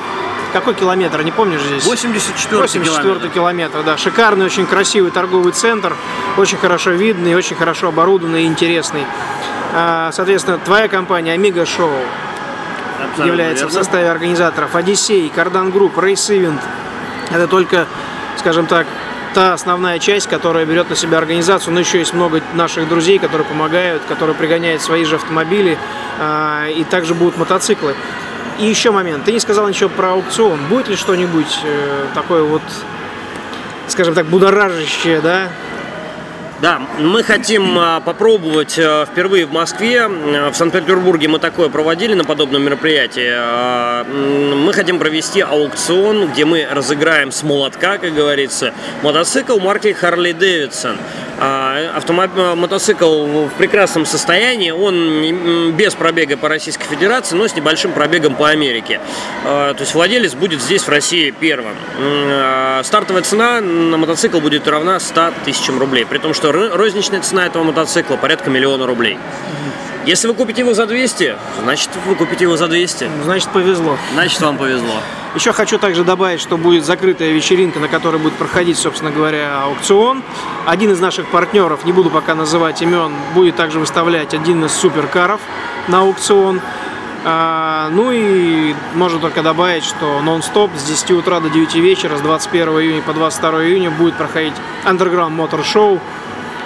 Какой 0.53 0.75
километр, 0.75 1.23
не 1.23 1.33
помнишь 1.33 1.63
здесь? 1.63 1.87
84 1.87 2.61
84 2.61 3.03
километр. 3.03 3.35
километр, 3.35 3.83
да. 3.83 3.97
Шикарный, 3.97 4.47
очень 4.47 4.67
красивый 4.67 5.11
торговый 5.11 5.53
центр, 5.53 5.97
очень 6.37 6.59
хорошо 6.59 6.91
видный, 6.91 7.35
очень 7.35 7.57
хорошо 7.57 7.89
оборудованный 7.89 8.45
и 8.45 8.47
интересный. 8.47 9.05
А, 9.75 10.11
соответственно, 10.13 10.59
твоя 10.59 10.89
компания 10.89 11.35
Amiga 11.35 11.65
Show 11.65 11.91
является 13.25 13.65
верно. 13.65 13.71
в 13.71 13.73
составе 13.73 14.11
организаторов 14.11 14.75
Одиссей, 14.75 15.31
Кардан 15.35 15.71
Group, 15.71 15.99
Race 15.99 16.31
Event. 16.31 16.61
Это 17.31 17.47
только, 17.47 17.87
скажем 18.39 18.67
так, 18.67 18.87
та 19.35 19.53
основная 19.53 19.99
часть, 19.99 20.29
которая 20.29 20.65
берет 20.65 20.89
на 20.89 20.97
себя 20.97 21.19
организацию, 21.19 21.75
но 21.75 21.81
еще 21.81 21.99
есть 21.99 22.15
много 22.15 22.41
наших 22.55 22.89
друзей, 22.89 23.19
которые 23.19 23.47
помогают, 23.47 24.03
которые 24.09 24.35
пригоняют 24.35 24.81
свои 24.81 25.05
же 25.05 25.17
автомобили, 25.17 25.77
э, 26.19 26.73
и 26.75 26.85
также 26.85 27.15
будут 27.15 27.37
мотоциклы. 27.37 27.95
И 28.59 28.65
еще 28.65 28.91
момент, 28.91 29.25
ты 29.25 29.33
не 29.33 29.41
сказал 29.41 29.69
ничего 29.69 29.91
про 29.91 30.13
аукцион. 30.13 30.59
Будет 30.71 30.89
ли 30.89 30.97
что-нибудь 30.97 31.61
э, 31.65 32.07
такое 32.15 32.43
вот, 32.45 32.63
скажем 33.89 34.15
так, 34.15 34.25
будоражащее, 34.27 35.21
да, 35.21 35.51
да, 36.61 36.81
мы 36.99 37.23
хотим 37.23 37.79
а, 37.79 38.01
попробовать 38.01 38.79
а, 38.79 39.05
впервые 39.05 39.45
в 39.45 39.53
Москве. 39.53 40.05
А, 40.05 40.51
в 40.51 40.57
Санкт-Петербурге 40.57 41.29
мы 41.29 41.39
такое 41.39 41.69
проводили 41.69 42.15
на 42.15 42.25
подобном 42.25 42.63
мероприятии. 42.63 43.27
Мы 44.55 44.73
хотим 44.73 44.99
провести 44.99 45.43
аукцион, 45.43 46.29
где 46.29 46.47
мы 46.47 46.67
разыграем 46.71 47.31
с 47.31 47.43
молотка, 47.43 47.99
как 47.99 48.15
говорится, 48.15 48.73
мотоцикл 49.03 49.59
марки 49.59 49.95
Harley 50.01 50.33
Davidson. 50.33 50.97
Автомобиль, 51.39 52.55
мотоцикл 52.55 53.27
в 53.27 53.51
прекрасном 53.59 54.07
состоянии, 54.07 54.71
он 54.71 55.73
без 55.77 55.95
пробега 55.95 56.39
по 56.39 56.49
Российской 56.49 56.87
Федерации, 56.87 57.37
но 57.37 57.47
с 57.47 57.55
небольшим 57.55 57.93
пробегом 57.93 58.37
по 58.37 58.49
Америке. 58.49 59.01
То 59.45 59.77
есть 59.79 59.95
владелец 59.95 60.33
будет 60.35 60.63
здесь, 60.63 60.83
в 60.83 60.89
России, 60.89 61.31
первым. 61.39 61.75
Стартовая 62.85 63.23
цена 63.23 63.61
на 63.61 63.99
мотоцикл 63.99 64.41
будет 64.41 64.67
равна 64.67 64.99
100 64.99 65.33
тысячам 65.45 65.79
рублей, 65.79 66.07
при 66.07 66.17
том, 66.17 66.33
что 66.33 66.46
розничная 66.53 67.21
цена 67.21 67.47
этого 67.47 67.63
мотоцикла 67.63 68.17
порядка 68.17 68.51
миллиона 68.51 68.87
рублей. 68.87 69.19
Если 70.07 70.29
вы 70.29 70.35
купите 70.35 70.63
его 70.63 70.73
за 70.73 70.87
200, 70.87 71.35
значит 71.65 71.91
вы 72.07 72.15
купите 72.15 72.45
его 72.45 72.57
за 72.57 72.69
200. 72.69 73.11
Значит 73.25 73.49
повезло. 73.51 73.99
Значит 74.15 74.41
вам 74.41 74.57
повезло. 74.57 74.95
Еще 75.35 75.53
хочу 75.53 75.79
также 75.79 76.05
добавить, 76.05 76.41
что 76.41 76.57
будет 76.57 76.85
закрытая 76.85 77.31
вечеринка, 77.33 77.81
на 77.81 77.89
которой 77.89 78.19
будет 78.19 78.35
проходить, 78.35 78.79
собственно 78.79 79.11
говоря, 79.11 79.65
аукцион. 79.65 80.23
Один 80.65 80.93
из 80.93 81.01
наших 81.01 81.27
партнеров, 81.27 81.85
не 81.85 81.93
буду 81.93 82.09
пока 82.09 82.35
называть 82.35 82.81
имен, 82.83 83.13
будет 83.35 83.57
также 83.57 83.81
выставлять 83.81 84.33
один 84.33 84.65
из 84.65 84.73
суперкаров. 84.73 85.41
на 85.89 86.01
аукцион. 86.01 86.61
А, 87.25 87.91
ну 87.91 88.13
и 88.13 88.75
можно 88.95 89.19
только 89.19 89.43
добавить, 89.43 89.85
что 89.85 90.21
нон-стоп 90.21 90.71
с 90.77 90.85
10 90.85 91.11
утра 91.11 91.41
до 91.41 91.51
9 91.51 91.75
вечера, 91.75 92.17
с 92.17 92.21
21 92.21 92.69
июня 92.69 93.03
по 93.03 93.13
22 93.13 93.65
июня 93.65 93.91
будет 93.91 94.15
проходить 94.15 94.55
Underground 94.85 95.37
Motor 95.37 95.65
Show. 95.65 96.01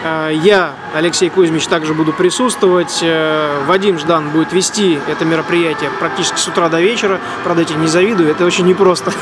А, 0.02 0.30
я, 0.30 0.74
Алексей 0.94 1.28
Кузьмич, 1.28 1.66
также 1.66 1.92
буду 1.92 2.12
присутствовать. 2.12 3.00
Э, 3.02 3.62
Вадим 3.66 3.98
Ждан 3.98 4.30
будет 4.30 4.52
вести 4.52 4.98
это 5.08 5.24
мероприятие 5.26 5.90
практически 5.98 6.38
с 6.38 6.48
утра 6.48 6.68
до 6.68 6.80
вечера. 6.80 7.20
Правда, 7.44 7.66
я 7.68 7.76
не 7.76 7.86
завидую, 7.86 8.30
это 8.30 8.46
очень 8.46 8.66
непросто. 8.66 9.12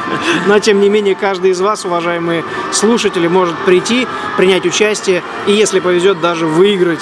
Но, 0.46 0.58
тем 0.58 0.80
не 0.80 0.90
менее, 0.90 1.14
каждый 1.14 1.52
из 1.52 1.60
вас, 1.60 1.86
уважаемые 1.86 2.44
слушатели, 2.70 3.28
может 3.28 3.56
прийти, 3.64 4.06
принять 4.36 4.66
участие 4.66 5.22
и, 5.46 5.52
если 5.52 5.80
повезет, 5.80 6.20
даже 6.20 6.46
выиграть 6.46 7.00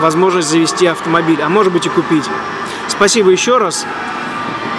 возможность 0.00 0.48
завести 0.48 0.86
автомобиль, 0.86 1.40
а 1.42 1.48
может 1.48 1.72
быть 1.72 1.86
и 1.86 1.88
купить. 1.88 2.24
Спасибо 2.88 3.30
еще 3.30 3.56
раз. 3.56 3.86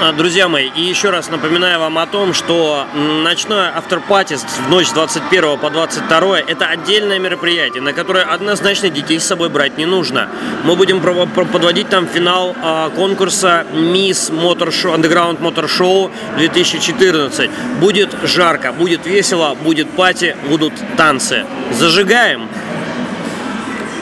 А, 0.03 0.13
Друзья 0.13 0.47
мои, 0.47 0.67
и 0.67 0.81
еще 0.81 1.11
раз 1.11 1.29
напоминаю 1.29 1.79
вам 1.79 1.99
о 1.99 2.07
том, 2.07 2.33
что 2.33 2.87
ночной 2.95 3.67
авторпати 3.67 4.33
в 4.33 4.69
ночь 4.71 4.87
с 4.87 4.93
21 4.93 5.59
по 5.59 5.69
22 5.69 6.39
это 6.39 6.65
отдельное 6.65 7.19
мероприятие, 7.19 7.83
на 7.83 7.93
которое 7.93 8.23
однозначно 8.23 8.89
детей 8.89 9.19
с 9.19 9.25
собой 9.25 9.49
брать 9.49 9.77
не 9.77 9.85
нужно. 9.85 10.27
Мы 10.63 10.75
будем 10.75 11.01
подводить 11.01 11.89
там 11.89 12.07
финал 12.07 12.55
а, 12.63 12.89
конкурса 12.89 13.67
Мисс 13.73 14.31
Мотор 14.31 14.71
Шоу, 14.71 14.95
Underground 14.95 15.39
Motor 15.39 15.67
Show 15.67 16.11
2014. 16.35 17.51
Будет 17.79 18.09
жарко, 18.23 18.71
будет 18.73 19.05
весело, 19.05 19.53
будет 19.53 19.91
пати, 19.91 20.35
будут 20.49 20.73
танцы. 20.97 21.45
Зажигаем! 21.73 22.49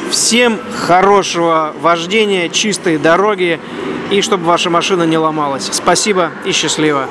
Всем 0.09 0.59
хорошего 0.87 1.73
вождения, 1.81 2.49
чистой 2.49 2.97
дороги 2.97 3.59
и 4.09 4.21
чтобы 4.21 4.45
ваша 4.45 4.69
машина 4.69 5.03
не 5.03 5.17
ломалась. 5.17 5.69
Спасибо 5.71 6.31
и 6.45 6.51
счастливо. 6.51 7.07